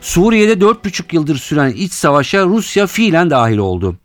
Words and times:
Suriye'de 0.00 0.52
4,5 0.52 1.14
yıldır 1.14 1.36
süren 1.36 1.70
iç 1.70 1.92
savaşa 1.92 2.44
Rusya 2.46 2.86
fiilen 2.86 3.30
dahil 3.30 3.58
oldu. 3.58 3.96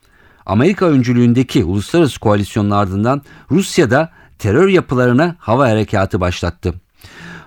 Amerika 0.45 0.85
öncülüğündeki 0.85 1.63
uluslararası 1.63 2.19
koalisyonun 2.19 2.71
ardından 2.71 3.21
Rusya'da 3.51 4.11
terör 4.39 4.67
yapılarına 4.67 5.35
hava 5.39 5.69
harekatı 5.69 6.21
başlattı. 6.21 6.73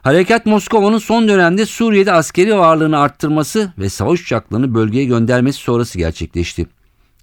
Harekat 0.02 0.46
Moskova'nın 0.46 0.98
son 0.98 1.28
dönemde 1.28 1.66
Suriye'de 1.66 2.12
askeri 2.12 2.58
varlığını 2.58 2.98
arttırması 2.98 3.72
ve 3.78 3.88
savaş 3.88 4.20
uçaklarını 4.20 4.74
bölgeye 4.74 5.04
göndermesi 5.04 5.58
sonrası 5.58 5.98
gerçekleşti. 5.98 6.66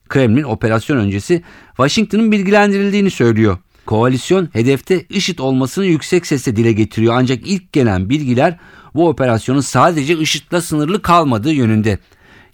Kremlin 0.09 0.43
operasyon 0.43 0.97
öncesi 0.97 1.43
Washington'ın 1.67 2.31
bilgilendirildiğini 2.31 3.11
söylüyor. 3.11 3.57
Koalisyon 3.85 4.49
hedefte 4.53 5.05
IŞİD 5.09 5.39
olmasını 5.39 5.85
yüksek 5.85 6.27
sesle 6.27 6.55
dile 6.55 6.71
getiriyor 6.71 7.13
ancak 7.17 7.47
ilk 7.47 7.73
gelen 7.73 8.09
bilgiler 8.09 8.57
bu 8.95 9.09
operasyonun 9.09 9.61
sadece 9.61 10.17
IŞİD'le 10.17 10.61
sınırlı 10.61 11.01
kalmadığı 11.01 11.53
yönünde. 11.53 11.99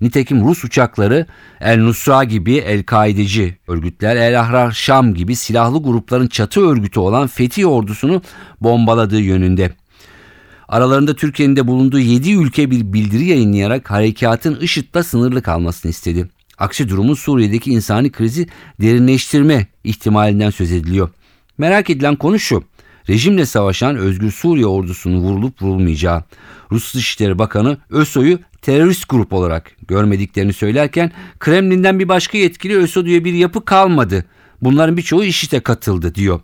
Nitekim 0.02 0.47
Rus 0.47 0.63
uçakları 0.63 1.25
El 1.61 1.80
Nusra 1.80 2.23
gibi 2.23 2.55
El-Kaideci 2.55 3.57
örgütler, 3.67 4.16
El 4.16 4.39
Ahrar 4.39 4.72
Şam 4.72 5.14
gibi 5.14 5.36
silahlı 5.36 5.83
grupların 5.83 6.27
çatı 6.27 6.61
örgütü 6.61 6.99
olan 6.99 7.27
Fethi 7.27 7.67
ordusunu 7.67 8.22
bombaladığı 8.61 9.22
yönünde. 9.22 9.72
Aralarında 10.67 11.16
Türkiye'nin 11.16 11.55
de 11.55 11.67
bulunduğu 11.67 11.99
7 11.99 12.33
ülke 12.33 12.71
bir 12.71 12.94
bildiri 12.94 13.25
yayınlayarak 13.25 13.92
harekatın 13.92 14.59
IŞİD'le 14.59 15.03
sınırlı 15.03 15.42
kalmasını 15.42 15.89
istedi. 15.89 16.30
Aksi 16.58 16.89
durumun 16.89 17.14
Suriye'deki 17.14 17.71
insani 17.71 18.11
krizi 18.11 18.47
derinleştirme 18.81 19.67
ihtimalinden 19.83 20.49
söz 20.49 20.71
ediliyor. 20.71 21.09
Merak 21.58 21.89
edilen 21.89 22.16
konu 22.16 22.39
şu. 22.39 22.64
Rejimle 23.09 23.45
savaşan 23.45 23.95
Özgür 23.95 24.31
Suriye 24.31 24.65
ordusunun 24.65 25.17
vurulup 25.17 25.61
vurulmayacağı. 25.61 26.23
Rus 26.71 26.95
Dışişleri 26.95 27.39
Bakanı 27.39 27.77
ÖSO'yu 27.89 28.39
terörist 28.61 29.09
grup 29.09 29.33
olarak 29.33 29.71
görmediklerini 29.88 30.53
söylerken 30.53 31.11
Kremlin'den 31.39 31.99
bir 31.99 32.09
başka 32.09 32.37
yetkili 32.37 32.77
ÖSO 32.77 33.05
diye 33.05 33.25
bir 33.25 33.33
yapı 33.33 33.65
kalmadı. 33.65 34.25
Bunların 34.61 34.97
birçoğu 34.97 35.23
IŞİD'e 35.23 35.59
katıldı 35.59 36.15
diyor. 36.15 36.41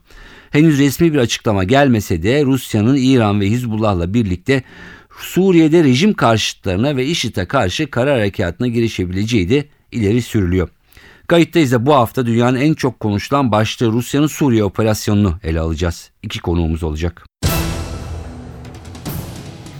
Henüz 0.52 0.80
resmi 0.80 1.14
bir 1.14 1.18
açıklama 1.18 1.64
gelmese 1.64 2.24
de 2.24 2.46
Rusya'nın 2.46 2.96
İran 2.96 3.42
ve 3.42 3.50
Hizbullah'la 3.50 4.14
birlikte 4.14 4.64
Suriye'de 5.20 5.84
rejim 5.84 6.14
karşıtlarına 6.14 6.98
ve 6.98 7.06
IŞİD'e 7.06 7.46
karşı 7.46 7.90
kara 7.90 8.14
harekatına 8.14 8.68
girişebileceği 8.68 9.50
de 9.50 9.66
ileri 9.92 10.22
sürülüyor. 10.22 10.70
Kayıttayız 11.28 11.72
da 11.72 11.86
bu 11.86 11.94
hafta 11.96 12.26
dünyanın 12.26 12.58
en 12.58 12.74
çok 12.74 13.00
konuşulan 13.00 13.52
başlığı 13.52 13.92
Rusya'nın 13.92 14.28
Suriye 14.28 14.64
operasyonunu 14.64 15.34
ele 15.44 15.60
alacağız. 15.60 16.12
İki 16.24 16.40
konuğumuz 16.42 16.84
olacak. 16.84 17.26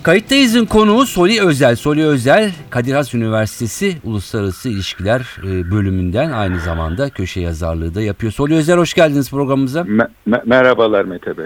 Kayıttayız'ın 0.04 0.66
konuğu 0.66 1.06
Soli 1.06 1.42
Özel. 1.42 1.76
Soli 1.76 2.06
Özel, 2.06 2.52
Kadir 2.70 2.94
Has 2.94 3.14
Üniversitesi 3.14 3.98
Uluslararası 4.04 4.70
İlişkiler 4.70 5.38
e, 5.44 5.72
bölümünden 5.72 6.32
aynı 6.32 6.60
zamanda 6.60 7.10
köşe 7.10 7.42
yazarlığı 7.42 7.96
da 7.96 8.02
yapıyor. 8.02 8.32
Soli 8.32 8.56
Özel 8.56 8.78
hoş 8.78 8.94
geldiniz 8.94 9.30
programımıza. 9.30 9.80
Me- 9.82 10.10
me- 10.28 10.42
merhabalar 10.46 11.06
Mete 11.06 11.38
Bey. 11.38 11.46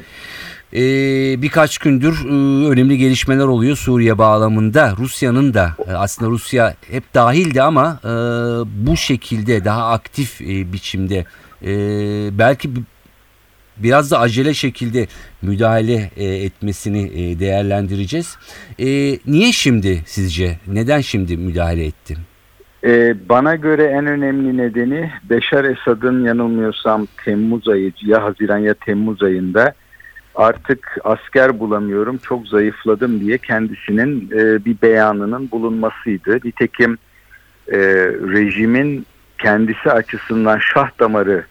Ee, 0.73 1.41
birkaç 1.41 1.77
gündür 1.77 2.25
e, 2.25 2.67
önemli 2.69 2.97
gelişmeler 2.97 3.45
oluyor 3.45 3.77
Suriye 3.77 4.17
bağlamında. 4.17 4.93
Rusya'nın 4.97 5.53
da 5.53 5.71
e, 5.87 5.91
aslında 5.93 6.31
Rusya 6.31 6.75
hep 6.91 7.13
dahildi 7.13 7.61
ama 7.61 7.99
e, 8.03 8.09
bu 8.87 8.97
şekilde 8.97 9.65
daha 9.65 9.91
aktif 9.91 10.41
e, 10.41 10.73
biçimde 10.73 11.25
e, 11.65 11.69
belki 12.39 12.75
bi- 12.75 12.79
biraz 13.77 14.11
da 14.11 14.19
acele 14.19 14.53
şekilde 14.53 15.07
müdahale 15.41 16.11
e, 16.17 16.25
etmesini 16.25 17.01
e, 17.21 17.39
değerlendireceğiz. 17.39 18.37
E, 18.79 18.85
niye 19.27 19.51
şimdi 19.51 20.03
sizce? 20.05 20.59
Neden 20.67 21.01
şimdi 21.01 21.37
müdahale 21.37 21.85
etti? 21.85 22.17
Ee, 22.83 23.15
bana 23.29 23.55
göre 23.55 23.83
en 23.83 24.05
önemli 24.05 24.57
nedeni 24.57 25.11
Beşar 25.29 25.63
Esad'ın 25.65 26.25
yanılmıyorsam 26.25 27.07
Temmuz 27.25 27.67
ayı 27.67 27.91
ya 28.05 28.23
Haziran 28.23 28.57
ya 28.57 28.73
Temmuz 28.73 29.23
ayında 29.23 29.73
artık 30.39 30.97
asker 31.03 31.59
bulamıyorum 31.59 32.17
çok 32.17 32.47
zayıfladım 32.47 33.19
diye 33.19 33.37
kendisinin 33.37 34.31
e, 34.31 34.65
bir 34.65 34.75
beyanının 34.81 35.51
bulunmasıydı. 35.51 36.39
Nitekim 36.43 36.97
e, 37.67 37.77
rejimin 38.33 39.05
kendisi 39.37 39.91
açısından 39.91 40.59
şah 40.59 40.99
damarı 40.99 41.43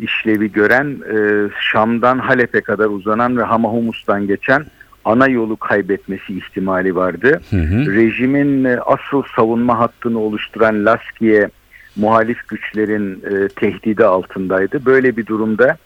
işlevi 0.00 0.52
gören 0.52 0.86
e, 0.86 1.16
Şam'dan 1.60 2.18
Halep'e 2.18 2.60
kadar 2.60 2.86
uzanan 2.86 3.36
ve 3.36 3.42
Hamahumus'tan 3.42 4.26
geçen 4.26 4.66
ana 5.04 5.28
yolu 5.28 5.56
kaybetmesi 5.56 6.38
ihtimali 6.38 6.96
vardı. 6.96 7.40
Hı 7.50 7.56
hı. 7.56 7.94
Rejimin 7.94 8.64
e, 8.64 8.78
asıl 8.80 9.22
savunma 9.36 9.78
hattını 9.78 10.18
oluşturan 10.20 10.86
Laskiye 10.86 11.50
muhalif 11.96 12.48
güçlerin 12.48 13.22
e, 13.30 13.48
tehdidi 13.48 14.04
altındaydı. 14.04 14.84
Böyle 14.84 15.16
bir 15.16 15.26
durumda 15.26 15.76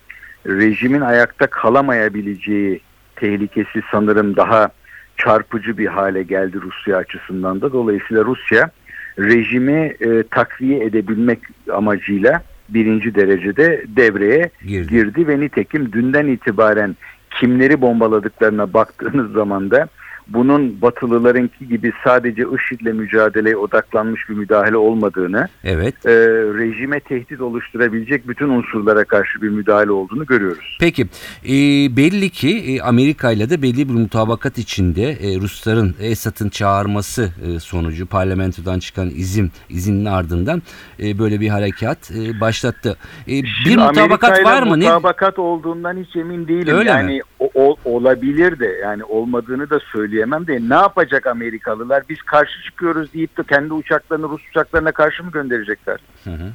rejimin 0.47 1.01
ayakta 1.01 1.47
kalamayabileceği 1.47 2.81
tehlikesi 3.17 3.83
sanırım 3.91 4.37
daha 4.37 4.69
çarpıcı 5.17 5.79
bir 5.79 5.87
hale 5.87 6.23
geldi 6.23 6.59
Rusya 6.63 6.97
açısından 6.97 7.61
da. 7.61 7.73
Dolayısıyla 7.73 8.25
Rusya 8.25 8.71
rejimi 9.19 9.97
e, 10.01 10.23
takviye 10.31 10.85
edebilmek 10.85 11.39
amacıyla 11.73 12.43
birinci 12.69 13.15
derecede 13.15 13.85
devreye 13.89 14.51
Girdi. 14.67 14.89
girdi 14.89 15.29
ve 15.29 15.41
nitekim 15.41 15.93
dünden 15.93 16.27
itibaren 16.27 16.97
kimleri 17.31 17.81
bombaladıklarına 17.81 18.73
baktığınız 18.75 19.33
zaman 19.33 19.71
da 19.71 19.89
bunun 20.31 20.83
Batılılarınki 20.83 21.69
gibi 21.69 21.93
sadece 22.05 22.43
IŞİD'le 22.57 22.93
mücadeleye 22.95 23.57
odaklanmış 23.57 24.29
bir 24.29 24.35
müdahale 24.35 24.77
olmadığını, 24.77 25.49
Evet. 25.65 26.07
e, 26.07 26.11
rejime 26.59 27.01
tehdit 27.01 27.41
oluşturabilecek 27.41 28.29
bütün 28.29 28.49
unsurlara 28.49 29.05
karşı 29.05 29.43
bir 29.43 29.49
müdahale 29.49 29.91
olduğunu 29.91 30.27
görüyoruz. 30.27 30.77
Peki 30.81 31.03
e, 31.45 31.53
belli 31.97 32.31
ki 32.31 32.59
e, 32.69 32.81
Amerika 32.81 33.33
ile 33.33 33.51
de 33.51 33.63
belli 33.63 33.89
bir 33.89 33.95
mutabakat 33.95 34.59
içinde 34.59 35.03
e, 35.11 35.41
Rusların 35.41 35.95
Esad'ın 36.01 36.49
çağırması 36.49 37.29
e, 37.47 37.59
sonucu 37.61 38.07
parlamentodan 38.07 38.79
çıkan 38.79 39.11
izin 39.11 39.51
izinin 39.69 40.05
ardından 40.05 40.63
e, 41.03 41.19
böyle 41.19 41.41
bir 41.41 41.49
harekat 41.49 42.11
e, 42.11 42.41
başlattı. 42.41 42.97
E, 43.29 43.31
bir 43.43 43.47
Şimdi 43.65 43.77
mutabakat 43.77 44.31
Amerika'yla 44.31 44.45
var 44.45 44.63
mı? 44.63 44.81
Ne? 44.81 44.85
Mutabakat 44.85 45.39
olduğundan 45.39 45.97
hiç 46.05 46.17
emin 46.17 46.49
değilim. 46.49 46.77
Öyle 46.77 46.91
yani 46.91 47.13
mi? 47.17 47.21
o- 47.39 47.51
o- 47.55 47.77
olabilir 47.85 48.59
de 48.59 48.67
yani 48.83 49.05
olmadığını 49.05 49.71
da 49.71 49.79
söyleyemem 50.21 50.47
de 50.47 50.75
ne 50.75 50.75
yapacak 50.75 51.27
Amerikalılar? 51.27 52.03
Biz 52.09 52.23
karşı 52.23 52.63
çıkıyoruz 52.65 53.13
deyip 53.15 53.39
de 53.39 53.43
kendi 53.49 53.73
uçaklarını 53.75 54.29
Rus 54.29 54.43
uçaklarına 54.51 54.93
karşı 54.93 55.25
mı 55.25 55.31
gönderecekler? 55.31 55.99
Hı 56.25 56.31
hı. 56.31 56.53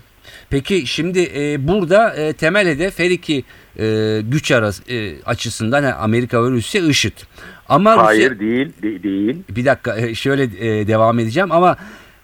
Peki 0.49 0.87
şimdi 0.87 1.31
e, 1.35 1.67
burada 1.67 2.13
e, 2.13 2.33
temel 2.33 2.67
hedef 2.67 2.99
her 2.99 3.09
iki 3.09 3.43
e, 3.79 4.21
güç 4.23 4.51
arası 4.51 4.91
e, 4.93 5.21
açısından 5.25 5.83
yani 5.83 5.93
Amerika 5.93 6.43
ve 6.43 6.49
Rusya 6.49 6.81
IŞİD. 6.81 7.17
Ama 7.69 7.97
Hayır 8.05 8.31
Rusya, 8.31 8.39
değil, 8.39 8.73
de- 8.83 9.03
değil. 9.03 9.43
bir 9.49 9.65
dakika 9.65 9.97
e, 9.97 10.15
şöyle 10.15 10.43
e, 10.43 10.87
devam 10.87 11.19
edeceğim 11.19 11.51
ama 11.51 11.77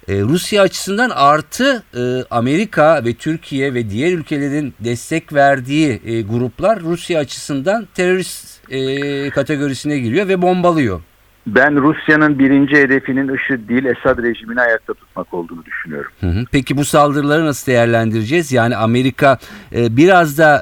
e, 0.08 0.22
Rusya 0.22 0.62
açısından 0.62 1.10
artı 1.10 1.84
e, 1.98 2.02
Amerika 2.32 3.06
ve 3.06 3.14
Türkiye 3.14 3.74
ve 3.74 3.90
diğer 3.90 4.14
ülkelerin 4.14 4.74
destek 4.80 5.34
verdiği 5.34 6.02
e, 6.06 6.22
gruplar 6.22 6.80
Rusya 6.80 7.20
açısından 7.20 7.88
terörist 7.94 8.62
e, 8.72 9.30
kategorisine 9.30 10.00
giriyor 10.00 10.28
ve 10.28 10.42
bombalıyor. 10.42 11.02
Ben 11.48 11.82
Rusya'nın 11.82 12.40
birinci 12.40 12.76
hedefinin 12.76 13.36
IŞİD 13.36 13.70
değil 13.70 13.86
Esad 13.86 14.24
rejimini 14.24 14.62
ayakta 14.62 14.94
tutmak 14.94 15.34
olduğunu 15.34 15.66
düşünüyorum. 15.66 16.12
Hı 16.20 16.28
hı. 16.28 16.46
Peki 16.52 16.78
bu 16.78 16.86
saldırıları 16.86 17.46
nasıl 17.46 17.72
değerlendireceğiz? 17.72 18.52
Yani 18.52 18.76
Amerika 18.76 19.38
e, 19.76 19.98
biraz 19.98 20.38
da 20.38 20.56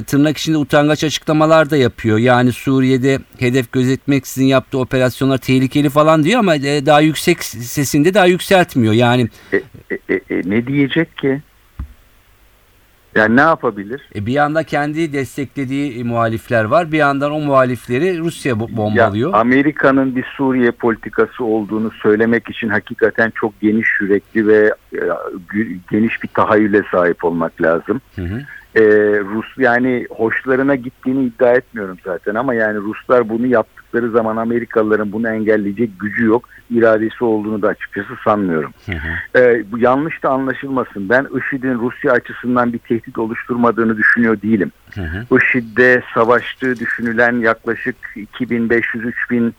e, 0.00 0.04
tırnak 0.04 0.36
içinde 0.36 0.56
utangaç 0.56 1.04
açıklamalar 1.04 1.70
da 1.70 1.76
yapıyor. 1.76 2.18
Yani 2.18 2.52
Suriye'de 2.52 3.18
hedef 3.38 3.72
gözetmeksizin 3.72 4.46
yaptığı 4.46 4.78
operasyonlar 4.78 5.38
tehlikeli 5.38 5.90
falan 5.90 6.24
diyor 6.24 6.38
ama 6.38 6.54
e, 6.54 6.86
daha 6.86 7.00
yüksek 7.00 7.44
sesinde 7.44 8.14
daha 8.14 8.26
yükseltmiyor. 8.26 8.92
Yani 8.92 9.28
E, 9.52 9.56
e, 9.56 9.98
e, 10.08 10.14
e, 10.14 10.42
ne 10.44 10.66
diyecek 10.66 11.16
ki? 11.16 11.42
Yani 13.16 13.36
ne 13.36 13.40
yapabilir? 13.40 14.08
E 14.14 14.26
bir 14.26 14.32
yanda 14.32 14.62
kendi 14.62 15.12
desteklediği 15.12 16.04
muhalifler 16.04 16.64
var. 16.64 16.92
Bir 16.92 16.98
yandan 16.98 17.32
o 17.32 17.40
muhalifleri 17.40 18.18
Rusya 18.18 18.54
bo- 18.54 18.76
bombalıyor. 18.76 19.32
Ya, 19.32 19.38
Amerika'nın 19.38 20.16
bir 20.16 20.24
Suriye 20.36 20.70
politikası 20.70 21.44
olduğunu 21.44 21.90
söylemek 21.90 22.50
için 22.50 22.68
hakikaten 22.68 23.32
çok 23.34 23.60
geniş 23.60 23.88
yürekli 24.00 24.46
ve 24.46 24.74
e, 24.94 25.00
geniş 25.90 26.22
bir 26.22 26.28
tahayyüle 26.28 26.82
sahip 26.90 27.24
olmak 27.24 27.62
lazım. 27.62 28.00
Hı 28.16 28.22
hı. 28.22 28.40
Ee, 28.76 28.82
Rus 29.20 29.46
yani 29.58 30.06
hoşlarına 30.10 30.74
gittiğini 30.74 31.24
iddia 31.24 31.52
etmiyorum 31.52 31.98
zaten 32.04 32.34
ama 32.34 32.54
yani 32.54 32.78
Ruslar 32.78 33.28
bunu 33.28 33.46
yaptıkları 33.86 34.10
zaman 34.10 34.36
Amerikalıların 34.36 35.12
bunu 35.12 35.28
engelleyecek 35.28 36.00
gücü 36.00 36.24
yok, 36.24 36.48
iradesi 36.70 37.24
olduğunu 37.24 37.62
da 37.62 37.68
açıkçası 37.68 38.08
sanmıyorum. 38.24 38.72
Hı 38.86 38.92
hı. 38.92 39.38
Ee, 39.40 39.64
bu 39.72 39.78
yanlış 39.78 40.22
da 40.22 40.30
anlaşılmasın. 40.30 41.08
Ben 41.08 41.26
IŞİD'in 41.38 41.78
Rusya 41.78 42.12
açısından 42.12 42.72
bir 42.72 42.78
tehdit 42.78 43.18
oluşturmadığını 43.18 43.96
düşünüyor 43.96 44.42
değilim. 44.42 44.72
Hı 44.94 45.00
hı. 45.00 45.36
IŞİD'de 45.36 46.02
savaştığı 46.14 46.76
düşünülen 46.78 47.40
yaklaşık 47.40 47.96
2500-3000 48.16 49.52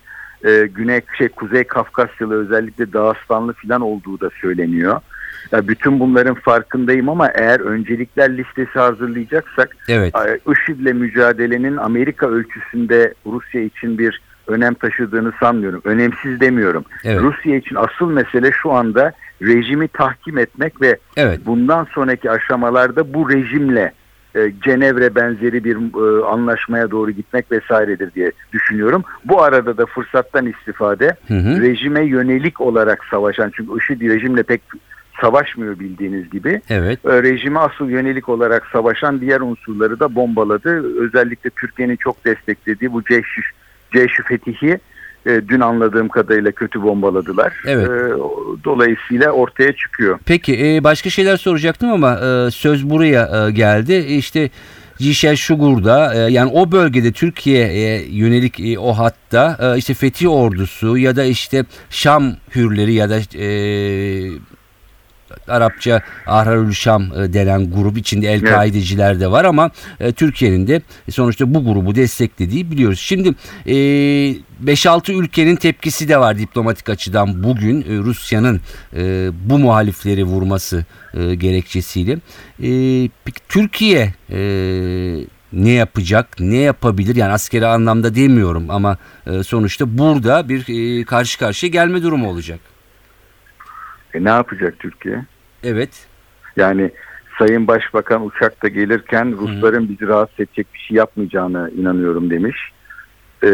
e, 0.44 0.68
Güney 0.68 1.02
şey, 1.18 1.30
Kuzey 1.30 1.64
Kafkasyalı 1.64 2.42
özellikle 2.42 2.94
Dağıstanlı 2.94 3.54
filan 3.54 3.82
olduğu 3.82 4.20
da 4.20 4.30
söyleniyor. 4.42 5.02
Ya 5.52 5.68
bütün 5.68 6.00
bunların 6.00 6.36
farkındayım 6.36 7.10
ama 7.10 7.28
eğer 7.28 7.60
öncelikler 7.60 8.38
listesi 8.38 8.80
hazırlayacaksak 8.80 9.76
Evet. 9.90 10.14
IŞİD'le 10.52 10.94
mücadelenin 10.94 11.78
Amerika 11.78 12.28
ölçüsünde 12.28 13.14
Rusya 13.26 13.62
için 13.62 13.98
bir 13.98 14.22
önem 14.48 14.74
taşıdığını 14.74 15.32
sanmıyorum. 15.40 15.82
Önemsiz 15.86 16.40
demiyorum. 16.42 16.86
Evet. 17.04 17.22
Rusya 17.22 17.56
için 17.56 17.76
asıl 17.76 18.12
mesele 18.12 18.52
şu 18.52 18.72
anda 18.72 19.12
rejimi 19.42 19.88
tahkim 19.88 20.38
etmek 20.38 20.82
ve 20.82 20.98
Evet. 21.18 21.40
bundan 21.46 21.88
sonraki 21.94 22.32
aşamalarda 22.32 23.14
bu 23.14 23.30
rejimle 23.30 23.94
e, 24.36 24.52
Cenevre 24.64 25.16
benzeri 25.16 25.64
bir 25.64 25.76
e, 25.76 26.26
anlaşmaya 26.26 26.92
doğru 26.92 27.12
gitmek 27.12 27.52
vesairedir 27.52 28.14
diye 28.14 28.32
düşünüyorum. 28.54 29.04
Bu 29.26 29.44
arada 29.44 29.78
da 29.78 29.86
fırsattan 29.86 30.46
istifade 30.46 31.16
Hı 31.28 31.34
hı. 31.34 31.62
rejime 31.62 32.06
yönelik 32.06 32.62
olarak 32.62 33.06
savaşan 33.06 33.52
çünkü 33.56 33.78
IŞİD 33.78 34.02
rejimle 34.02 34.44
pek 34.44 34.62
savaşmıyor 35.22 35.80
bildiğiniz 35.80 36.30
gibi. 36.30 36.62
Evet. 36.70 37.06
E, 37.06 37.24
Rejime 37.24 37.60
asıl 37.60 37.90
yönelik 37.90 38.30
olarak 38.30 38.66
savaşan 38.72 39.22
diğer 39.22 39.42
unsurları 39.42 40.00
da 40.00 40.16
bombaladı. 40.16 41.00
Özellikle 41.02 41.50
Türkiye'nin 41.50 41.96
çok 41.96 42.26
desteklediği 42.26 42.94
bu 42.94 43.04
Ceyş, 43.04 43.28
Ceyş-i 43.94 44.24
Fetih'i 44.24 44.80
e, 45.26 45.42
dün 45.48 45.60
anladığım 45.60 46.08
kadarıyla 46.10 46.52
kötü 46.52 46.82
bombaladılar. 46.84 47.54
Evet. 47.66 47.88
E, 47.90 48.14
o- 48.16 48.58
dolayısıyla 48.64 49.32
ortaya 49.32 49.74
çıkıyor. 49.74 50.20
Peki 50.26 50.76
e, 50.76 50.84
başka 50.84 51.10
şeyler 51.10 51.38
soracaktım 51.38 51.90
ama 51.92 52.14
e, 52.20 52.52
söz 52.52 52.90
buraya 52.90 53.48
e, 53.48 53.52
geldi. 53.52 53.94
İşte 54.10 54.50
Cişel 54.98 55.36
Şugur'da 55.36 56.14
e, 56.16 56.18
yani 56.32 56.52
o 56.54 56.72
bölgede 56.72 57.12
Türkiye'ye 57.12 58.02
yönelik 58.10 58.60
e, 58.60 58.80
o 58.80 58.94
hatta 58.94 59.58
e, 59.62 59.78
işte 59.78 59.94
Fethi 59.94 60.30
ordusu 60.30 60.98
ya 60.98 61.16
da 61.16 61.24
işte 61.24 61.64
Şam 61.90 62.34
hürleri 62.56 62.94
ya 62.94 63.10
da 63.10 63.18
e, 63.18 63.48
Arapça 65.48 66.02
Ahrarül 66.28 66.74
Şam 66.74 67.04
e, 67.04 67.34
denen 67.34 67.72
grup 67.72 67.98
içinde 67.98 68.28
El 68.28 68.42
Evet. 68.42 68.52
Kaideciler 68.52 69.20
de 69.20 69.32
var 69.32 69.46
ama 69.46 69.72
e, 70.00 70.12
Türkiye'nin 70.12 70.68
de 70.68 70.82
sonuçta 71.10 71.54
bu 71.54 71.66
grubu 71.66 71.96
desteklediği 71.96 72.72
biliyoruz. 72.72 73.00
Şimdi 73.00 73.34
e, 73.66 73.74
5-6 74.66 75.12
ülkenin 75.12 75.56
tepkisi 75.56 76.10
de 76.10 76.20
var 76.20 76.38
diplomatik 76.38 76.90
açıdan 76.90 77.44
bugün 77.44 77.82
e, 77.82 77.86
Rusya'nın 77.98 78.62
e, 78.96 79.30
bu 79.50 79.60
muhalifleri 79.60 80.24
vurması 80.24 80.86
e, 81.14 81.36
gerekçesiyle. 81.36 82.12
E, 82.64 82.70
peki 83.26 83.40
Türkiye 83.50 84.14
e, 84.32 84.40
ne 85.54 85.72
yapacak, 85.72 86.40
ne 86.40 86.58
yapabilir? 86.58 87.16
Yani 87.16 87.34
askeri 87.34 87.68
anlamda 87.68 88.16
demiyorum 88.16 88.70
ama 88.70 88.98
e, 89.28 89.44
sonuçta 89.44 89.98
burada 89.98 90.50
bir 90.50 91.00
e, 91.00 91.04
karşı 91.04 91.40
karşıya 91.40 91.70
gelme 91.70 92.04
durumu 92.04 92.30
olacak. 92.30 92.60
E, 94.18 94.24
ne 94.24 94.30
yapacak 94.30 94.80
Türkiye? 94.80 95.26
Evet. 95.64 96.08
Yani 96.56 96.92
Sayın 97.40 97.68
Başbakan 97.68 98.26
uçakta 98.26 98.68
gelirken 98.68 99.38
Rusların 99.38 99.90
bizi 99.90 100.08
rahatsız 100.08 100.40
edecek 100.40 100.68
bir 100.74 100.80
şey 100.80 100.98
yapmayacağına 100.98 101.70
inanıyorum 101.70 102.30
demiş. 102.30 102.58
Ee, 103.44 103.50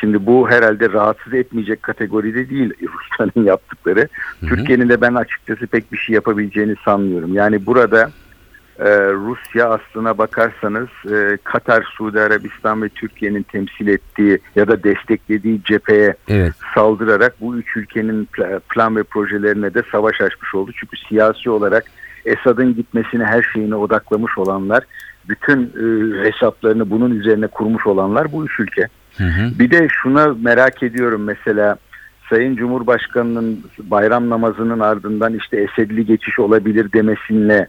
şimdi 0.00 0.26
bu 0.26 0.50
herhalde 0.50 0.92
rahatsız 0.92 1.34
etmeyecek 1.34 1.82
kategoride 1.82 2.50
değil 2.50 2.72
Rusların 2.82 3.46
yaptıkları. 3.46 4.00
Hı 4.00 4.46
hı. 4.46 4.48
Türkiye'nin 4.48 4.88
de 4.88 5.00
ben 5.00 5.14
açıkçası 5.14 5.66
pek 5.66 5.92
bir 5.92 5.98
şey 5.98 6.14
yapabileceğini 6.14 6.74
sanmıyorum. 6.84 7.34
Yani 7.34 7.66
burada 7.66 8.10
e, 8.78 9.12
Rusya 9.12 9.68
aslına 9.70 10.18
bakarsanız 10.18 10.88
e, 11.12 11.38
Katar, 11.44 11.82
Suudi 11.96 12.20
Arabistan 12.20 12.82
ve 12.82 12.88
Türkiye'nin 12.88 13.42
temsil 13.42 13.86
ettiği 13.88 14.38
ya 14.56 14.68
da 14.68 14.82
desteklediği 14.82 15.62
cepheye 15.64 16.14
Evet. 16.28 16.52
saldırarak 16.74 17.40
bu 17.40 17.56
üç 17.56 17.76
ülkenin 17.76 18.28
pla- 18.32 18.60
plan 18.60 18.96
ve 18.96 19.02
projelerine 19.02 19.74
de 19.74 19.82
savaş 19.92 20.20
açmış 20.20 20.54
oldu. 20.54 20.70
Çünkü 20.76 20.96
siyasi 21.08 21.50
olarak 21.50 21.84
Esad'ın 22.24 22.74
gitmesine 22.74 23.24
her 23.24 23.42
şeyine 23.42 23.74
odaklamış 23.74 24.38
olanlar, 24.38 24.84
bütün 25.28 25.62
e, 25.62 26.24
hesaplarını 26.24 26.90
bunun 26.90 27.10
üzerine 27.10 27.46
kurmuş 27.46 27.86
olanlar 27.86 28.32
bu 28.32 28.44
üç 28.44 28.60
ülke. 28.60 28.88
Hı 29.18 29.24
hı. 29.24 29.58
Bir 29.58 29.70
de 29.70 29.88
şuna 30.02 30.34
merak 30.42 30.82
ediyorum 30.82 31.24
mesela 31.24 31.76
Sayın 32.30 32.56
Cumhurbaşkanı'nın 32.56 33.64
bayram 33.78 34.30
namazının 34.30 34.80
ardından 34.80 35.34
işte 35.34 35.56
Esedli 35.56 36.06
geçiş 36.06 36.38
olabilir 36.38 36.92
demesinle 36.92 37.68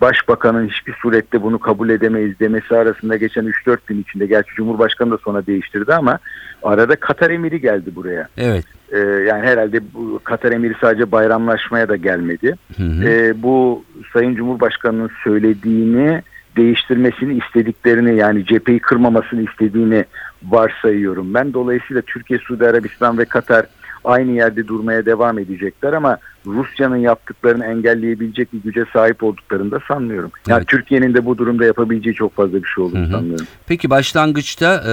Başbakanın 0.00 0.68
hiçbir 0.68 0.94
surette 1.02 1.42
bunu 1.42 1.58
kabul 1.58 1.88
edemeyiz 1.88 2.40
demesi 2.40 2.76
arasında 2.76 3.16
geçen 3.16 3.44
3-4 3.44 3.78
gün 3.86 4.02
içinde 4.02 4.26
gerçi 4.26 4.54
Cumhurbaşkanı 4.54 5.10
da 5.10 5.18
sonra 5.18 5.46
değiştirdi 5.46 5.94
ama 5.94 6.18
arada 6.62 6.96
Katar 6.96 7.30
emiri 7.30 7.60
geldi 7.60 7.94
buraya. 7.94 8.28
Evet. 8.36 8.64
Ee, 8.92 8.98
yani 8.98 9.46
herhalde 9.46 9.80
bu 9.94 10.20
Katar 10.24 10.52
emiri 10.52 10.74
sadece 10.80 11.12
bayramlaşmaya 11.12 11.88
da 11.88 11.96
gelmedi. 11.96 12.56
Hı 12.76 12.82
hı. 12.82 13.08
Ee, 13.08 13.42
bu 13.42 13.84
Sayın 14.12 14.34
Cumhurbaşkanı'nın 14.34 15.10
söylediğini 15.24 16.22
değiştirmesini 16.56 17.38
istediklerini 17.38 18.16
yani 18.16 18.46
cepheyi 18.46 18.78
kırmamasını 18.80 19.42
istediğini 19.50 20.04
varsayıyorum 20.42 21.34
ben. 21.34 21.52
Dolayısıyla 21.52 22.02
Türkiye, 22.02 22.38
Suudi 22.38 22.66
Arabistan 22.66 23.18
ve 23.18 23.24
Katar 23.24 23.66
aynı 24.04 24.30
yerde 24.30 24.68
durmaya 24.68 25.06
devam 25.06 25.38
edecekler 25.38 25.92
ama 25.92 26.18
Rusya'nın 26.54 26.96
yaptıklarını 26.96 27.64
engelleyebilecek 27.64 28.52
bir 28.52 28.62
güce 28.62 28.84
sahip 28.92 29.22
olduklarını 29.22 29.70
da 29.70 29.78
sanmıyorum. 29.88 30.30
Yani 30.48 30.58
Evet. 30.58 30.68
Türkiye'nin 30.68 31.14
de 31.14 31.24
bu 31.26 31.38
durumda 31.38 31.64
yapabileceği 31.64 32.14
çok 32.14 32.34
fazla 32.36 32.62
bir 32.62 32.68
şey 32.68 32.84
olduğunu 32.84 33.00
Hı 33.00 33.06
hı. 33.06 33.10
sanmıyorum. 33.10 33.46
Peki 33.66 33.90
başlangıçta 33.90 34.74
e, 34.74 34.92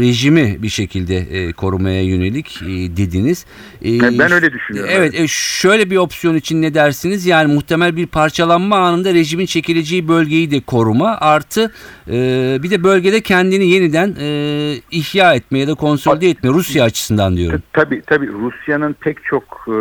rejimi 0.00 0.62
bir 0.62 0.68
şekilde 0.68 1.16
e, 1.16 1.52
korumaya 1.52 2.02
yönelik 2.02 2.62
e, 2.62 2.96
dediniz. 2.96 3.46
E, 3.84 4.00
Ben- 4.00 4.18
ben 4.18 4.32
öyle 4.32 4.52
düşünüyorum, 4.52 4.90
Evet, 4.96 5.14
e, 5.20 5.26
şöyle 5.28 5.90
bir 5.90 5.96
opsiyon 5.96 6.34
için 6.34 6.62
ne 6.62 6.74
dersiniz? 6.74 7.26
Yani 7.26 7.54
muhtemel 7.54 7.96
bir 7.96 8.06
parçalanma 8.06 8.76
anında 8.78 9.14
rejimin 9.14 9.46
çekileceği 9.46 10.08
bölgeyi 10.08 10.50
de 10.50 10.60
koruma 10.60 11.16
artı 11.20 11.72
e, 12.10 12.58
bir 12.62 12.70
de 12.70 12.84
bölgede 12.84 13.20
kendini 13.20 13.66
yeniden 13.68 14.14
e, 14.20 14.74
ihya 14.90 15.34
etme 15.34 15.58
ya 15.58 15.68
da 15.68 15.74
konsolide 15.74 16.28
etme 16.30 16.50
Rusya 16.50 16.84
açısından 16.84 17.36
diyorum. 17.36 17.62
Tabii 17.72 18.02
tabii 18.06 18.28
Rusya'nın 18.32 18.92
pek 18.92 19.24
çok 19.24 19.44
e, 19.68 19.72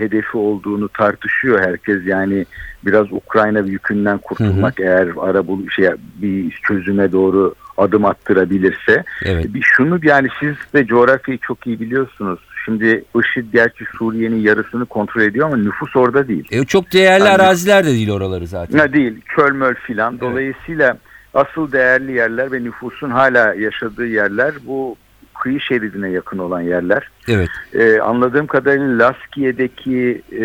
hedefi 0.00 0.36
olduğunu 0.66 0.88
tartışıyor 0.88 1.60
herkes. 1.60 2.06
Yani 2.06 2.46
biraz 2.86 3.12
Ukrayna 3.12 3.58
yükünden 3.58 4.18
kurtulmak 4.18 4.80
eğer 4.80 5.08
ara 5.20 5.46
bu 5.46 5.70
şey 5.70 5.88
bir 6.22 6.60
çözüme 6.68 7.12
doğru 7.12 7.54
adım 7.76 8.04
attırabilirse. 8.04 9.04
Evet. 9.24 9.54
Bir 9.54 9.62
şunu 9.62 9.98
yani 10.02 10.28
siz 10.40 10.54
de 10.74 10.86
coğrafyayı 10.86 11.38
çok 11.38 11.66
iyi 11.66 11.80
biliyorsunuz. 11.80 12.40
Şimdi 12.64 13.04
IŞİD 13.20 13.52
gerçi 13.52 13.84
Suriye'nin 13.98 14.40
yarısını 14.40 14.86
kontrol 14.86 15.22
ediyor 15.22 15.46
ama 15.46 15.56
nüfus 15.56 15.96
orada 15.96 16.28
değil. 16.28 16.48
E, 16.50 16.64
çok 16.64 16.92
değerli 16.92 17.24
Yani- 17.24 17.34
araziler 17.34 17.84
de 17.84 17.90
değil 17.90 18.10
oraları 18.10 18.46
zaten. 18.46 18.78
Ne 18.78 18.92
değil, 18.92 19.20
çölmöl 19.36 19.74
filan. 19.74 20.20
Dolayısıyla 20.20 20.98
asıl 21.34 21.72
değerli 21.72 22.12
yerler 22.12 22.52
ve 22.52 22.64
nüfusun 22.64 23.10
hala 23.10 23.54
yaşadığı 23.54 24.06
yerler 24.06 24.52
bu 24.66 24.96
kıyı 25.42 25.60
şeridine 25.60 26.10
yakın 26.10 26.38
olan 26.38 26.60
yerler. 26.60 27.08
Evet. 27.28 27.48
Ee, 27.74 27.98
anladığım 27.98 28.46
kadarıyla 28.46 28.98
Laskiye'deki 28.98 30.22
e, 30.32 30.44